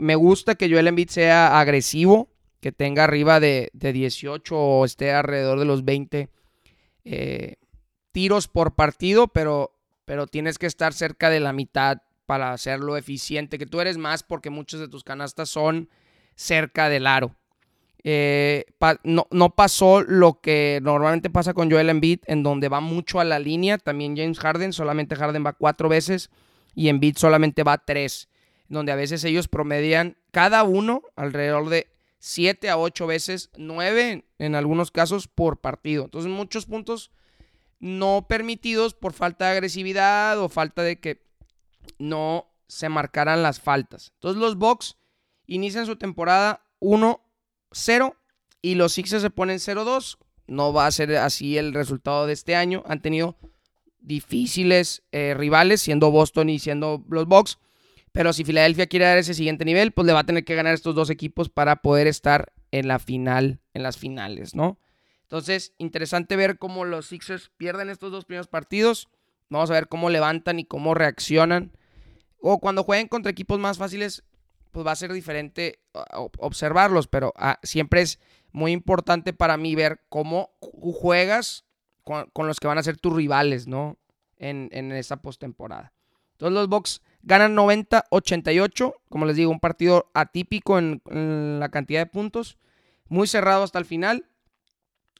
me 0.01 0.15
gusta 0.15 0.55
que 0.55 0.71
Joel 0.71 0.89
Embiid 0.89 1.09
sea 1.09 1.59
agresivo, 1.61 2.29
que 2.61 2.73
tenga 2.73 3.05
arriba 3.05 3.41
de, 3.41 3.71
18 3.73 4.57
o 4.57 4.85
esté 4.85 5.13
alrededor 5.13 5.59
de 5.59 5.65
los 5.65 5.85
20 5.85 6.29
eh, 7.05 7.57
tiros 8.13 8.49
por 8.49 8.75
partido, 8.75 9.29
pero, 9.29 9.77
pero 10.05 10.27
tienes 10.27 10.59
que 10.59 10.67
estar 10.67 10.93
cerca 10.93 11.31
de 11.31 11.41
la 11.41 11.53
mitad 11.53 11.99
para 12.27 12.53
hacerlo 12.53 12.97
eficiente, 12.97 13.59
que 13.59 13.67
tú 13.67 13.81
eres 13.81 13.97
más 13.97 14.23
porque 14.23 14.51
muchas 14.51 14.81
de 14.81 14.89
tus 14.89 15.05
canastas 15.05 15.49
son 15.49 15.89
cerca 16.35 16.89
del 16.89 17.07
aro. 17.07 17.35
Eh, 18.05 18.65
no, 19.03 19.27
no, 19.31 19.51
pasó 19.55 20.03
lo 20.03 20.41
que 20.41 20.79
normalmente 20.83 21.31
pasa 21.31 21.53
con 21.53 21.71
Joel 21.71 21.91
Embiid, 21.91 22.21
en 22.27 22.43
donde 22.43 22.69
va 22.69 22.81
mucho 22.81 23.21
a 23.21 23.25
la 23.25 23.39
línea. 23.39 23.79
También 23.79 24.17
James 24.17 24.39
Harden, 24.39 24.73
solamente 24.73 25.17
Harden 25.17 25.45
va 25.45 25.53
cuatro 25.53 25.89
veces 25.89 26.31
y 26.75 26.89
Embiid 26.89 27.17
solamente 27.17 27.65
va 27.65 27.79
tres. 27.79 28.29
Donde 28.69 28.93
a 28.93 28.97
veces 28.97 29.25
ellos 29.25 29.49
promedian 29.49 30.17
cada 30.31 30.63
uno 30.63 31.03
alrededor 31.17 31.69
de 31.69 31.91
siete 32.19 32.69
a 32.69 32.79
ocho 32.79 33.07
veces, 33.07 33.51
nueve 33.57 34.25
en 34.39 34.55
algunos 34.55 34.91
casos 34.91 35.29
por 35.29 35.61
partido. 35.61 36.05
Entonces, 36.05 36.31
muchos 36.31 36.67
puntos 36.67 37.11
no 37.81 38.27
permitidos 38.29 38.95
por 38.95 39.13
falta 39.13 39.47
de 39.47 39.53
agresividad 39.53 40.39
o 40.39 40.49
falta 40.49 40.83
de 40.83 41.01
que 41.01 41.25
no 41.99 42.53
se 42.67 42.89
marcaran 42.89 43.43
las 43.43 43.61
faltas. 43.61 44.13
Entonces, 44.15 44.41
los 44.41 44.57
Bucks 44.57 44.97
inician 45.47 45.87
su 45.87 45.97
temporada 45.97 46.63
1 46.81 47.21
0 47.73 48.17
y 48.63 48.75
los 48.75 48.93
Sixers 48.93 49.23
se 49.23 49.31
ponen 49.31 49.59
0-2. 49.59 50.19
No 50.47 50.73
va 50.73 50.87
a 50.87 50.93
ser 50.93 51.17
así 51.17 51.59
el 51.59 51.75
resultado 51.75 52.27
de 52.27 52.33
este 52.33 52.57
año. 52.57 52.83
Han 52.87 53.03
tenido 53.03 53.37
difíciles 54.01 55.03
eh, 55.13 55.35
rivales, 55.37 55.83
siendo 55.83 56.11
Boston 56.11 56.49
y 56.49 56.59
siendo 56.59 57.05
los 57.09 57.27
Bucks. 57.27 57.59
Pero 58.13 58.33
si 58.33 58.45
Filadelfia 58.45 58.87
quiere 58.87 59.05
dar 59.05 59.19
ese 59.19 59.35
siguiente 59.35 59.65
nivel, 59.65 59.93
pues 59.93 60.07
le 60.07 60.13
va 60.13 60.21
a 60.21 60.25
tener 60.25 60.45
que 60.45 60.55
ganar 60.55 60.75
estos 60.75 60.95
dos 60.95 61.11
equipos 61.11 61.49
para 61.49 61.83
poder 61.83 62.07
estar 62.07 62.53
en 62.71 62.89
la 62.89 62.99
final, 62.99 63.61
en 63.75 63.83
las 63.83 63.97
finales, 63.97 64.55
¿no? 64.55 64.79
Entonces, 65.23 65.75
interesante 65.77 66.37
ver 66.37 66.59
cómo 66.59 66.85
los 66.85 67.07
Sixers 67.07 67.51
pierden 67.57 67.91
estos 67.91 68.11
dos 68.11 68.25
primeros 68.25 68.49
partidos. 68.49 69.09
Vamos 69.51 69.71
a 69.71 69.75
ver 69.75 69.89
cómo 69.89 70.09
levantan 70.09 70.59
y 70.59 70.65
cómo 70.65 70.95
reaccionan. 70.95 71.73
O 72.41 72.61
cuando 72.61 72.83
jueguen 72.83 73.09
contra 73.09 73.31
equipos 73.31 73.59
más 73.59 73.77
fáciles, 73.77 74.25
pues 74.71 74.87
va 74.87 74.93
a 74.93 74.97
ser 74.97 75.13
diferente 75.13 75.81
observarlos, 76.39 77.09
pero 77.09 77.33
ah, 77.37 77.59
siempre 77.63 78.01
es 78.01 78.19
muy 78.53 78.73
importante 78.73 79.33
para 79.33 79.57
mí 79.57 79.75
ver 79.75 80.01
cómo 80.09 80.51
juegas 80.61 81.65
con, 82.05 82.47
los 82.47 82.59
que 82.59 82.69
van 82.69 82.79
a 82.79 82.83
ser 82.83 82.97
tus 82.97 83.15
rivales, 83.15 83.67
¿no? 83.67 83.99
En, 84.39 84.71
en 84.73 84.93
esta 84.93 85.21
postemporada. 85.21 85.93
Entonces 86.39 86.55
los 86.55 86.69
Bucks 86.69 87.03
ganan 87.23 87.57
90-88, 87.57 88.95
como 89.09 89.27
les 89.27 89.37
digo, 89.37 89.51
un 89.51 89.61
partido 89.61 90.11
atípico 90.15 90.79
en, 90.79 91.03
en, 91.11 91.61
la 91.61 91.69
cantidad 91.69 92.01
de 92.01 92.07
puntos, 92.07 92.59
muy 93.09 93.27
cerrado 93.27 93.65
hasta 93.65 93.79
el 93.79 93.85
final, 93.85 94.27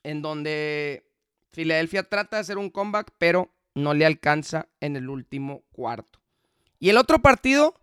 en 0.03 0.21
donde 0.21 1.05
Filadelfia 1.51 2.03
trata 2.03 2.37
de 2.37 2.41
hacer 2.41 2.57
un 2.57 2.69
comeback, 2.69 3.11
pero 3.17 3.53
no 3.75 3.93
le 3.93 4.05
alcanza 4.05 4.69
en 4.79 4.95
el 4.95 5.09
último 5.09 5.63
cuarto. 5.71 6.19
Y 6.79 6.89
el 6.89 6.97
otro 6.97 7.19
partido 7.19 7.75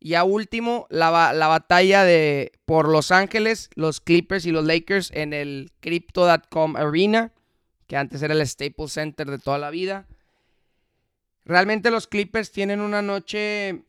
y 0.00 0.14
a 0.14 0.24
último, 0.24 0.86
la, 0.88 1.10
batalla 1.10 2.04
de 2.04 2.52
por 2.64 2.88
Los 2.88 3.12
Ángeles, 3.12 3.68
los 3.74 4.00
Clippers 4.00 4.46
y 4.46 4.50
los 4.50 4.64
Lakers 4.64 5.10
en 5.12 5.34
el 5.34 5.70
Crypto.com 5.80 6.76
Arena, 6.76 7.32
que 7.86 7.98
antes 7.98 8.22
era 8.22 8.32
el 8.32 8.46
Staples 8.46 8.92
Center 8.92 9.30
de 9.30 9.38
toda 9.38 9.58
la 9.58 9.68
vida. 9.68 10.08
Realmente 11.44 11.90
los 11.90 12.06
Clippers 12.06 12.52
tienen 12.52 12.80
una 12.80 13.02
noche... 13.02 13.84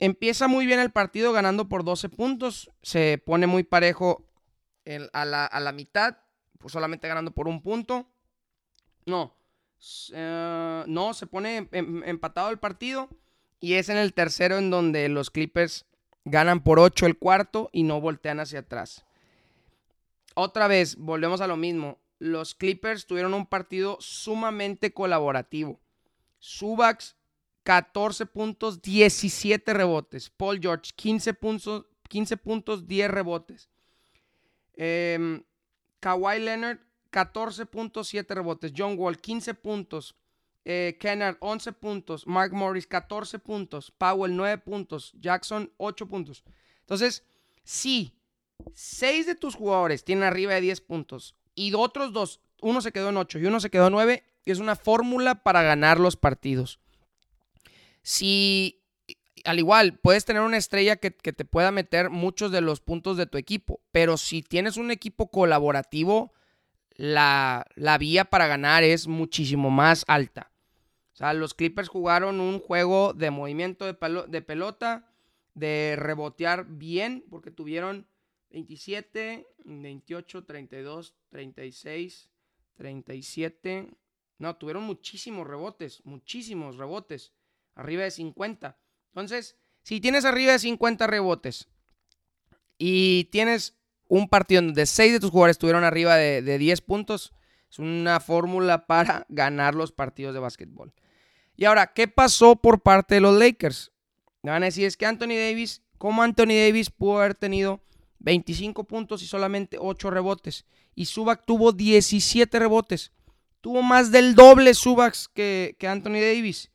Empieza 0.00 0.48
muy 0.48 0.66
bien 0.66 0.80
el 0.80 0.90
partido 0.90 1.32
ganando 1.32 1.68
por 1.68 1.84
12 1.84 2.08
puntos. 2.08 2.70
Se 2.82 3.22
pone 3.24 3.46
muy 3.46 3.62
parejo 3.62 4.28
a, 5.12 5.24
la, 5.24 5.72
mitad, 5.72 6.18
pues 6.58 6.72
solamente 6.72 7.08
ganando 7.08 7.30
por 7.30 7.48
un 7.48 7.62
punto. 7.62 8.06
No, 9.06 9.36
eh, 10.12 10.84
no, 10.86 11.14
se 11.14 11.26
pone 11.26 11.56
em, 11.56 11.68
em, 11.72 12.02
empatado 12.04 12.50
el 12.50 12.58
partido. 12.58 13.08
Y 13.60 13.74
es 13.74 13.88
en 13.88 13.96
el 13.96 14.12
tercero 14.12 14.58
en 14.58 14.68
donde 14.68 15.08
los 15.08 15.30
Clippers 15.30 15.86
ganan 16.24 16.62
por 16.62 16.78
8 16.78 17.06
el 17.06 17.18
cuarto 17.18 17.70
y 17.72 17.84
no 17.84 18.00
voltean 18.00 18.40
hacia 18.40 18.60
atrás. 18.60 19.04
Otra 20.34 20.66
vez, 20.68 20.96
volvemos 20.96 21.40
a 21.40 21.46
lo 21.46 21.56
mismo. 21.56 21.98
Los 22.18 22.54
Clippers 22.54 23.06
tuvieron 23.06 23.34
un 23.34 23.46
partido 23.46 23.96
sumamente 24.00 24.92
colaborativo. 24.92 25.80
Subax, 26.44 27.16
14 27.62 28.26
puntos, 28.26 28.82
17 28.82 29.72
rebotes. 29.72 30.28
Paul 30.28 30.60
George, 30.60 30.92
15 30.94 31.32
puntos, 31.32 31.86
15 32.08 32.36
puntos 32.36 32.86
10 32.86 33.10
rebotes. 33.10 33.70
Eh, 34.74 35.42
Kawhi 36.00 36.40
Leonard, 36.40 36.80
14 37.08 37.64
puntos, 37.64 38.08
7 38.08 38.34
rebotes. 38.34 38.72
John 38.76 38.96
Wall, 38.98 39.18
15 39.18 39.54
puntos, 39.54 40.14
eh, 40.66 40.98
Kennard 41.00 41.38
11 41.40 41.72
puntos, 41.72 42.26
Mark 42.26 42.52
Morris 42.52 42.86
14 42.86 43.38
puntos, 43.38 43.90
Powell 43.90 44.36
9 44.36 44.58
puntos, 44.58 45.14
Jackson 45.18 45.72
8 45.78 46.06
puntos. 46.06 46.44
Entonces, 46.80 47.24
si 47.62 48.18
6 48.74 49.26
de 49.26 49.34
tus 49.34 49.54
jugadores 49.54 50.04
tienen 50.04 50.24
arriba 50.24 50.52
de 50.52 50.60
10 50.60 50.82
puntos 50.82 51.36
y 51.54 51.72
otros 51.72 52.12
dos, 52.12 52.40
uno 52.60 52.82
se 52.82 52.92
quedó 52.92 53.08
en 53.08 53.16
8 53.16 53.38
y 53.38 53.46
uno 53.46 53.60
se 53.60 53.70
quedó 53.70 53.86
en 53.86 53.94
9, 53.94 54.24
es 54.52 54.58
una 54.58 54.76
fórmula 54.76 55.42
para 55.42 55.62
ganar 55.62 55.98
los 55.98 56.16
partidos. 56.16 56.80
Si, 58.02 58.82
al 59.44 59.58
igual, 59.58 59.98
puedes 59.98 60.24
tener 60.24 60.42
una 60.42 60.56
estrella 60.56 60.96
que, 60.96 61.10
te 61.10 61.44
pueda 61.44 61.70
meter 61.72 62.10
muchos 62.10 62.52
de 62.52 62.60
los 62.60 62.80
puntos 62.80 63.16
de 63.16 63.26
tu 63.26 63.38
equipo, 63.38 63.80
pero 63.92 64.16
si 64.16 64.42
tienes 64.42 64.76
un 64.76 64.90
equipo 64.90 65.30
colaborativo, 65.30 66.32
la, 66.96 67.66
la 67.74 67.98
vía 67.98 68.26
para 68.26 68.46
ganar 68.46 68.84
es 68.84 69.06
muchísimo 69.06 69.70
más 69.70 70.04
alta. 70.06 70.52
O 71.14 71.16
sea, 71.16 71.32
los 71.32 71.54
Clippers 71.54 71.88
jugaron 71.88 72.40
un 72.40 72.58
juego 72.58 73.14
de 73.14 73.30
movimiento 73.30 73.86
de, 73.86 73.96
de 74.28 74.42
pelota, 74.42 75.10
de 75.54 75.94
rebotear 75.96 76.66
bien, 76.68 77.24
porque 77.30 77.50
tuvieron 77.50 78.06
27, 78.50 79.46
28, 79.64 80.44
32, 80.44 81.14
36, 81.30 82.30
37. 82.74 83.90
No, 84.44 84.56
tuvieron 84.56 84.82
muchísimos 84.82 85.46
rebotes, 85.46 86.02
muchísimos 86.04 86.76
rebotes, 86.76 87.32
arriba 87.76 88.02
de 88.02 88.10
50. 88.10 88.78
Entonces, 89.06 89.56
si 89.82 90.02
tienes 90.02 90.26
arriba 90.26 90.52
de 90.52 90.58
50 90.58 91.06
rebotes 91.06 91.66
y 92.76 93.24
tienes 93.32 93.78
un 94.06 94.28
partido 94.28 94.60
donde 94.60 94.84
6 94.84 95.14
de 95.14 95.20
tus 95.20 95.30
jugadores 95.30 95.54
estuvieron 95.54 95.82
arriba 95.82 96.16
de, 96.16 96.42
de 96.42 96.58
10 96.58 96.82
puntos, 96.82 97.32
es 97.70 97.78
una 97.78 98.20
fórmula 98.20 98.86
para 98.86 99.24
ganar 99.30 99.74
los 99.74 99.92
partidos 99.92 100.34
de 100.34 100.40
básquetbol. 100.40 100.92
Y 101.56 101.64
ahora, 101.64 101.94
¿qué 101.94 102.06
pasó 102.06 102.54
por 102.54 102.82
parte 102.82 103.14
de 103.14 103.22
los 103.22 103.38
Lakers? 103.38 103.92
Me 104.42 104.50
van 104.50 104.62
a 104.62 104.66
decir, 104.66 104.84
es 104.84 104.98
que 104.98 105.06
Anthony 105.06 105.38
Davis, 105.38 105.80
¿cómo 105.96 106.22
Anthony 106.22 106.48
Davis 106.66 106.90
pudo 106.90 107.16
haber 107.16 107.34
tenido 107.34 107.80
25 108.18 108.84
puntos 108.84 109.22
y 109.22 109.26
solamente 109.26 109.78
8 109.80 110.10
rebotes? 110.10 110.66
Y 110.94 111.06
Subac 111.06 111.46
tuvo 111.46 111.72
17 111.72 112.58
rebotes. 112.58 113.13
Tuvo 113.64 113.80
más 113.80 114.10
del 114.10 114.34
doble 114.34 114.74
Subac 114.74 115.16
que, 115.32 115.74
Anthony 115.88 116.20
Davis. 116.20 116.70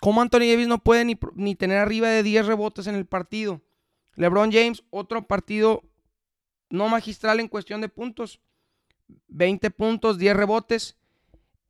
¿Cómo 0.00 0.20
Anthony 0.20 0.50
Davis 0.50 0.66
no 0.66 0.82
puede 0.82 1.04
ni, 1.04 1.16
ni 1.36 1.54
tener 1.54 1.78
arriba 1.78 2.08
de 2.08 2.24
10 2.24 2.46
rebotes 2.46 2.88
en 2.88 2.96
el 2.96 3.06
partido? 3.06 3.62
LeBron 4.16 4.50
James, 4.50 4.82
otro 4.90 5.28
partido 5.28 5.84
no 6.70 6.88
magistral 6.88 7.38
en 7.38 7.46
cuestión 7.46 7.80
de 7.80 7.88
puntos. 7.88 8.40
20 9.28 9.70
puntos, 9.70 10.18
10 10.18 10.36
rebotes. 10.36 10.96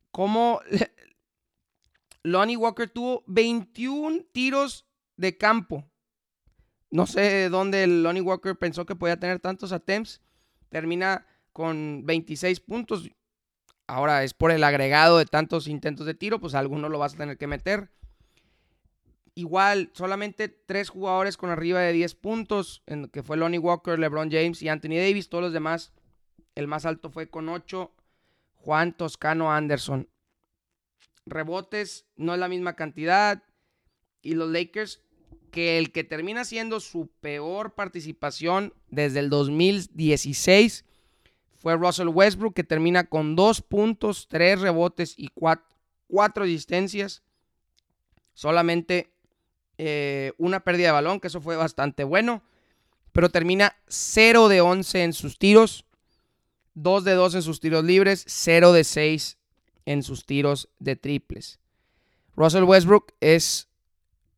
¿Cómo 0.09 0.61
Lonnie 2.23 2.57
Walker 2.57 2.89
tuvo 2.89 3.23
21 3.27 4.23
tiros 4.31 4.87
de 5.15 5.37
campo. 5.37 5.87
No 6.89 7.05
sé 7.05 7.49
dónde 7.49 7.85
Lonnie 7.85 8.21
Walker 8.23 8.57
pensó 8.57 8.83
que 8.83 8.95
podía 8.95 9.19
tener 9.19 9.39
tantos 9.39 9.71
attempts. 9.71 10.23
Termina 10.69 11.27
con 11.53 12.03
26 12.03 12.61
puntos. 12.61 13.07
Ahora 13.91 14.23
es 14.23 14.33
por 14.33 14.51
el 14.51 14.63
agregado 14.63 15.17
de 15.17 15.25
tantos 15.25 15.67
intentos 15.67 16.05
de 16.05 16.13
tiro, 16.13 16.39
pues 16.39 16.55
alguno 16.55 16.87
lo 16.87 16.97
vas 16.97 17.13
a 17.13 17.17
tener 17.17 17.37
que 17.37 17.47
meter. 17.47 17.89
Igual, 19.35 19.91
solamente 19.93 20.47
tres 20.47 20.89
jugadores 20.89 21.35
con 21.35 21.49
arriba 21.49 21.81
de 21.81 21.91
10 21.91 22.15
puntos, 22.15 22.83
en 22.85 23.07
que 23.07 23.23
fue 23.23 23.37
Lonnie 23.37 23.59
Walker, 23.59 23.99
LeBron 23.99 24.31
James 24.31 24.61
y 24.61 24.69
Anthony 24.69 24.95
Davis. 24.95 25.29
Todos 25.29 25.43
los 25.43 25.53
demás, 25.53 25.91
el 26.55 26.67
más 26.67 26.85
alto 26.85 27.09
fue 27.09 27.29
con 27.29 27.49
8, 27.49 27.91
Juan 28.55 28.93
Toscano 28.93 29.51
Anderson 29.51 30.07
rebotes 31.25 32.05
no 32.15 32.33
es 32.33 32.39
la 32.39 32.47
misma 32.47 32.75
cantidad. 32.75 33.43
Y 34.21 34.33
los 34.33 34.51
Lakers, 34.51 35.01
que 35.51 35.77
el 35.77 35.91
que 35.91 36.03
termina 36.03 36.45
siendo 36.45 36.79
su 36.79 37.09
peor 37.21 37.73
participación 37.73 38.73
desde 38.89 39.19
el 39.19 39.29
2016 39.29 40.85
fue 41.61 41.75
Russell 41.75 42.07
Westbrook, 42.07 42.55
que 42.55 42.63
termina 42.63 43.03
con 43.03 43.35
dos 43.35 43.61
puntos, 43.61 44.27
tres 44.27 44.61
rebotes 44.61 45.13
y 45.15 45.27
cuatro, 45.27 46.43
asistencias. 46.43 47.21
Solamente 48.33 49.13
eh, 49.77 50.33
una 50.39 50.61
pérdida 50.61 50.87
de 50.87 50.93
balón, 50.93 51.19
que 51.19 51.27
eso 51.27 51.39
fue 51.39 51.55
bastante 51.55 52.03
bueno. 52.03 52.41
Pero 53.11 53.29
termina 53.29 53.75
0 53.87 54.47
de 54.47 54.61
11 54.61 55.03
en 55.03 55.13
sus 55.13 55.37
tiros, 55.37 55.85
2 56.73 57.03
de 57.03 57.13
2 57.13 57.35
en 57.35 57.41
sus 57.43 57.59
tiros 57.59 57.83
libres, 57.83 58.23
0 58.25 58.71
de 58.71 58.83
6 58.83 59.37
en 59.85 60.01
sus 60.01 60.25
tiros 60.25 60.67
de 60.79 60.95
triples. 60.95 61.59
Russell 62.35 62.63
Westbrook 62.63 63.13
es, 63.19 63.67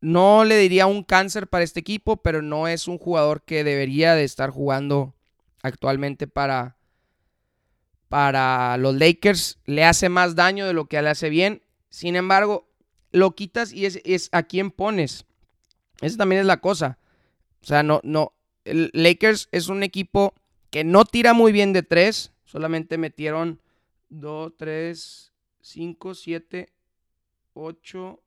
no 0.02 0.44
le 0.44 0.58
diría 0.58 0.86
un 0.86 1.04
cáncer 1.04 1.46
para 1.46 1.64
este 1.64 1.80
equipo, 1.80 2.18
pero 2.18 2.42
no 2.42 2.68
es 2.68 2.86
un 2.86 2.98
jugador 2.98 3.44
que 3.44 3.64
debería 3.64 4.14
de 4.14 4.24
estar 4.24 4.50
jugando 4.50 5.14
actualmente 5.62 6.26
para, 6.26 6.76
para 8.08 8.76
los 8.76 8.94
Lakers. 8.94 9.58
Le 9.64 9.84
hace 9.84 10.08
más 10.08 10.34
daño 10.34 10.66
de 10.66 10.72
lo 10.72 10.86
que 10.86 11.00
le 11.00 11.10
hace 11.10 11.28
bien. 11.28 11.62
Sin 11.90 12.16
embargo, 12.16 12.68
lo 13.12 13.34
quitas 13.34 13.72
y 13.72 13.86
es, 13.86 14.28
a 14.32 14.42
quién 14.42 14.70
pones. 14.70 15.26
Esa 16.00 16.16
también 16.16 16.40
es 16.40 16.46
la 16.46 16.60
cosa. 16.60 16.98
O 17.62 17.66
sea, 17.66 17.82
no, 17.82 18.00
no. 18.02 18.32
Lakers 18.64 19.48
es 19.52 19.68
un 19.68 19.82
equipo 19.82 20.34
que 20.70 20.84
no 20.84 21.04
tira 21.04 21.32
muy 21.32 21.52
bien 21.52 21.72
de 21.72 21.82
tres. 21.82 22.32
Solamente 22.44 22.98
metieron 22.98 23.60
2, 24.08 24.52
3, 24.56 25.32
5, 25.60 26.14
7, 26.14 26.72
8, 27.54 28.22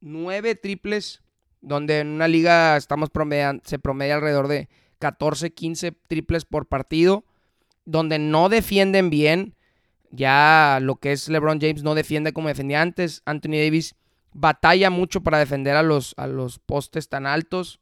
9 0.00 0.54
triples. 0.54 1.22
Donde 1.60 1.98
en 1.98 2.08
una 2.08 2.28
liga 2.28 2.76
estamos 2.76 3.08
se 3.64 3.78
promedia 3.80 4.14
alrededor 4.14 4.46
de 4.46 4.68
14, 4.98 5.52
15 5.52 5.92
triples 5.92 6.44
por 6.44 6.66
partido, 6.66 7.24
donde 7.88 8.18
no 8.18 8.50
defienden 8.50 9.08
bien. 9.08 9.54
Ya 10.10 10.78
lo 10.82 10.96
que 10.96 11.12
es 11.12 11.28
LeBron 11.28 11.58
James 11.60 11.82
no 11.82 11.94
defiende 11.94 12.34
como 12.34 12.48
defendía 12.48 12.82
antes. 12.82 13.22
Anthony 13.24 13.52
Davis 13.52 13.94
batalla 14.32 14.90
mucho 14.90 15.22
para 15.22 15.38
defender 15.38 15.74
a 15.74 15.82
los, 15.82 16.14
a 16.18 16.26
los 16.26 16.58
postes 16.58 17.08
tan 17.08 17.26
altos. 17.26 17.80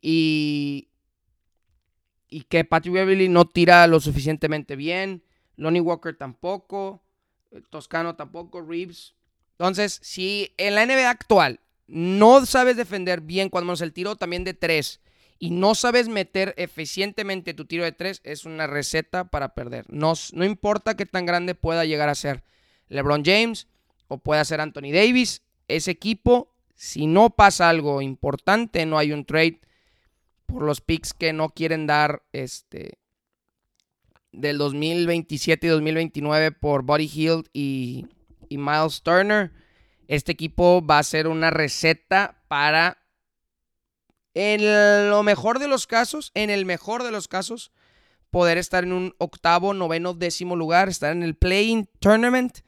Y, 0.00 0.88
y 2.28 2.42
que 2.44 2.64
Patrick 2.64 2.94
Beverly 2.94 3.28
no 3.28 3.46
tira 3.46 3.86
lo 3.86 4.00
suficientemente 4.00 4.74
bien. 4.74 5.22
Lonnie 5.56 5.82
Walker 5.82 6.16
tampoco. 6.16 7.02
Toscano 7.68 8.16
tampoco. 8.16 8.62
Reeves. 8.62 9.14
Entonces, 9.58 10.00
si 10.02 10.54
en 10.56 10.74
la 10.74 10.86
NBA 10.86 11.10
actual 11.10 11.60
no 11.86 12.46
sabes 12.46 12.78
defender 12.78 13.20
bien 13.20 13.50
cuando 13.50 13.66
menos 13.66 13.82
el 13.82 13.92
tiro 13.92 14.16
también 14.16 14.44
de 14.44 14.54
tres 14.54 15.01
y 15.42 15.50
no 15.50 15.74
sabes 15.74 16.08
meter 16.08 16.54
eficientemente 16.56 17.52
tu 17.52 17.64
tiro 17.64 17.82
de 17.82 17.90
tres, 17.90 18.20
es 18.22 18.44
una 18.44 18.68
receta 18.68 19.24
para 19.24 19.54
perder. 19.56 19.84
No, 19.88 20.12
no 20.34 20.44
importa 20.44 20.94
qué 20.94 21.04
tan 21.04 21.26
grande 21.26 21.56
pueda 21.56 21.84
llegar 21.84 22.08
a 22.08 22.14
ser 22.14 22.44
LeBron 22.88 23.24
James 23.24 23.66
o 24.06 24.18
pueda 24.18 24.44
ser 24.44 24.60
Anthony 24.60 24.92
Davis, 24.92 25.42
ese 25.66 25.90
equipo, 25.90 26.54
si 26.76 27.08
no 27.08 27.30
pasa 27.30 27.68
algo 27.68 28.00
importante, 28.02 28.86
no 28.86 28.98
hay 28.98 29.10
un 29.10 29.24
trade 29.24 29.60
por 30.46 30.62
los 30.62 30.80
picks 30.80 31.12
que 31.12 31.32
no 31.32 31.48
quieren 31.48 31.88
dar 31.88 32.22
este 32.30 33.00
del 34.30 34.58
2027 34.58 35.66
y 35.66 35.70
2029 35.70 36.52
por 36.52 36.84
Buddy 36.84 37.08
Hield 37.08 37.48
y, 37.52 38.06
y 38.48 38.58
Miles 38.58 39.02
Turner. 39.02 39.50
Este 40.06 40.30
equipo 40.30 40.86
va 40.86 41.00
a 41.00 41.02
ser 41.02 41.26
una 41.26 41.50
receta 41.50 42.44
para 42.46 43.01
en 44.34 45.10
lo 45.10 45.22
mejor 45.22 45.58
de 45.58 45.68
los 45.68 45.86
casos, 45.86 46.30
en 46.34 46.50
el 46.50 46.64
mejor 46.64 47.02
de 47.02 47.10
los 47.10 47.28
casos, 47.28 47.72
poder 48.30 48.56
estar 48.56 48.84
en 48.84 48.92
un 48.92 49.14
octavo, 49.18 49.74
noveno, 49.74 50.14
décimo 50.14 50.56
lugar, 50.56 50.88
estar 50.88 51.12
en 51.12 51.22
el 51.22 51.36
playing 51.36 51.86
tournament 52.00 52.60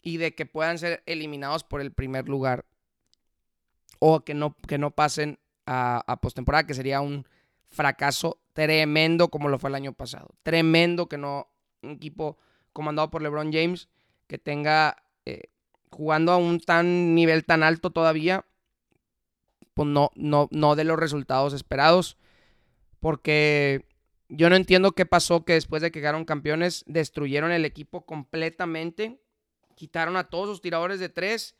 y 0.00 0.16
de 0.16 0.34
que 0.34 0.46
puedan 0.46 0.78
ser 0.78 1.02
eliminados 1.06 1.64
por 1.64 1.80
el 1.80 1.92
primer 1.92 2.28
lugar 2.28 2.64
o 3.98 4.24
que 4.24 4.34
no, 4.34 4.56
que 4.66 4.78
no 4.78 4.90
pasen 4.90 5.38
a, 5.66 6.18
postemporada, 6.20 6.66
que 6.66 6.74
sería 6.74 7.00
un 7.00 7.26
fracaso 7.70 8.40
tremendo 8.52 9.28
como 9.28 9.48
lo 9.48 9.58
fue 9.58 9.70
el 9.70 9.76
año 9.76 9.92
pasado. 9.92 10.34
Tremendo 10.42 11.08
que 11.08 11.18
no 11.18 11.48
un 11.82 11.92
equipo 11.92 12.38
comandado 12.72 13.10
por 13.10 13.22
LeBron 13.22 13.52
James 13.52 13.88
que 14.26 14.38
tenga 14.38 15.04
eh, 15.24 15.50
jugando 15.90 16.32
a 16.32 16.36
un 16.36 16.58
tan 16.58 17.14
nivel 17.14 17.44
tan 17.44 17.62
alto 17.62 17.90
todavía 17.90 18.44
pues 19.74 19.88
no, 19.88 20.10
no, 20.14 20.48
no 20.50 20.76
de 20.76 20.84
los 20.84 20.98
resultados 20.98 21.52
esperados. 21.52 22.16
Porque 23.00 23.84
yo 24.28 24.48
no 24.48 24.56
entiendo 24.56 24.92
qué 24.92 25.06
pasó 25.06 25.44
que 25.44 25.54
después 25.54 25.82
de 25.82 25.90
que 25.90 26.00
quedaron 26.00 26.24
campeones 26.24 26.84
destruyeron 26.86 27.52
el 27.52 27.64
equipo 27.64 28.06
completamente. 28.06 29.20
Quitaron 29.74 30.16
a 30.16 30.30
todos 30.30 30.48
sus 30.48 30.60
tiradores 30.60 31.00
de 31.00 31.08
tres 31.08 31.56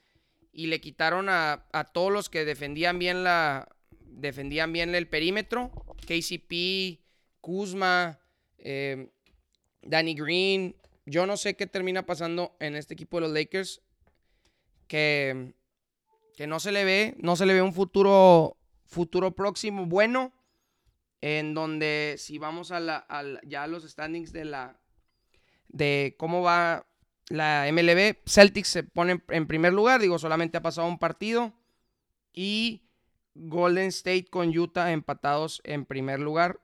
y 0.52 0.66
le 0.66 0.80
quitaron 0.80 1.28
a, 1.28 1.66
todos 1.92 2.12
los 2.12 2.28
que 2.28 2.44
defendían 2.44 2.98
bien 2.98 3.24
la 3.24 3.68
defendían 4.06 4.72
bien 4.72 4.94
el 4.94 5.08
perímetro. 5.08 5.70
KCP, 6.06 7.00
Kuzma, 7.40 8.20
eh, 8.58 9.10
Danny 9.82 10.14
Green. 10.14 10.76
Yo 11.06 11.26
no 11.26 11.36
sé 11.36 11.56
qué 11.56 11.66
termina 11.66 12.06
pasando 12.06 12.56
en 12.60 12.76
este 12.76 12.94
equipo 12.94 13.16
de 13.16 13.20
los 13.22 13.32
Lakers. 13.32 13.82
Que 14.86 15.54
que 16.42 16.48
no 16.48 16.58
se 16.58 16.72
le 16.72 16.84
ve, 16.84 17.14
no 17.20 17.36
se 17.36 17.46
le 17.46 17.54
ve 17.54 17.62
un 17.62 17.72
futuro, 17.72 18.56
futuro 18.84 19.30
próximo 19.30 19.86
bueno, 19.86 20.32
en 21.20 21.54
donde 21.54 22.16
si 22.18 22.38
vamos 22.38 22.72
a, 22.72 22.80
la, 22.80 23.06
ya 23.46 23.62
a 23.62 23.66
los 23.68 23.84
standings 23.84 24.32
de 24.32 24.44
la, 24.46 24.80
de 25.68 26.16
cómo 26.18 26.42
va 26.42 26.84
la 27.28 27.70
MLB, 27.70 28.16
Celtics 28.26 28.66
se 28.66 28.82
pone 28.82 29.22
en 29.28 29.46
primer 29.46 29.72
lugar, 29.72 30.00
digo, 30.00 30.18
solamente 30.18 30.56
ha 30.56 30.62
pasado 30.62 30.88
un 30.88 30.98
partido, 30.98 31.52
y 32.32 32.88
Golden 33.36 33.86
State 33.90 34.26
con 34.28 34.48
Utah 34.48 34.90
empatados 34.90 35.60
en 35.62 35.84
primer 35.84 36.18
lugar, 36.18 36.58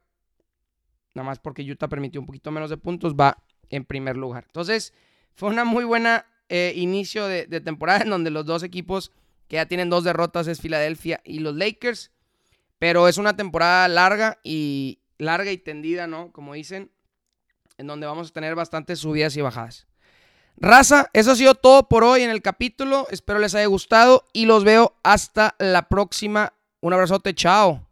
nada 1.15 1.25
más 1.25 1.39
porque 1.39 1.63
Utah 1.63 1.87
permitió 1.87 2.21
un 2.21 2.27
poquito 2.27 2.51
menos 2.51 2.69
de 2.69 2.79
puntos, 2.79 3.15
va 3.15 3.45
en 3.71 3.85
primer 3.85 4.17
lugar. 4.17 4.43
Entonces, 4.49 4.93
fue 5.37 5.49
una 5.51 5.65
muy 5.65 5.85
buena 5.85 6.27
eh, 6.49 6.73
inicio 6.75 7.29
de, 7.29 7.47
de 7.47 7.61
temporada 7.61 8.03
en 8.03 8.11
donde 8.11 8.31
los 8.31 8.45
dos 8.45 8.65
equipos 8.65 9.13
que 9.49 9.57
ya 9.57 9.67
tienen 9.67 9.91
dos 9.91 10.05
derrotas, 10.05 10.47
es 10.47 10.61
Filadelfia 10.61 11.21
y 11.25 11.41
los 11.41 11.57
Lakers. 11.57 12.13
Pero 12.79 13.09
es 13.09 13.19
una 13.19 13.37
temporada 13.37 13.89
larga 13.89 14.39
y 14.45 15.01
larga 15.19 15.51
y 15.51 15.59
tendida, 15.59 16.07
¿no? 16.07 16.31
Como 16.33 16.55
dicen, 16.55 16.93
en 17.77 17.87
donde 17.87 18.07
vamos 18.07 18.31
a 18.31 18.33
tener 18.33 18.55
bastantes 18.55 19.01
subidas 19.01 19.37
y 19.37 19.41
bajadas. 19.41 19.87
Raza, 20.57 21.09
eso 21.13 21.33
ha 21.33 21.37
sido 21.37 21.55
todo 21.55 21.89
por 21.89 22.05
hoy 22.05 22.23
en 22.23 22.31
el 22.31 22.43
capítulo. 22.43 23.07
Espero 23.11 23.39
les 23.39 23.55
haya 23.55 23.67
gustado 23.67 24.27
y 24.33 24.47
los 24.47 24.65
veo 24.65 24.97
hasta 25.03 25.55
la 25.59 25.89
próxima. 25.89 26.53
Un 26.81 26.93
abrazote, 26.93 27.35
chao. 27.35 27.88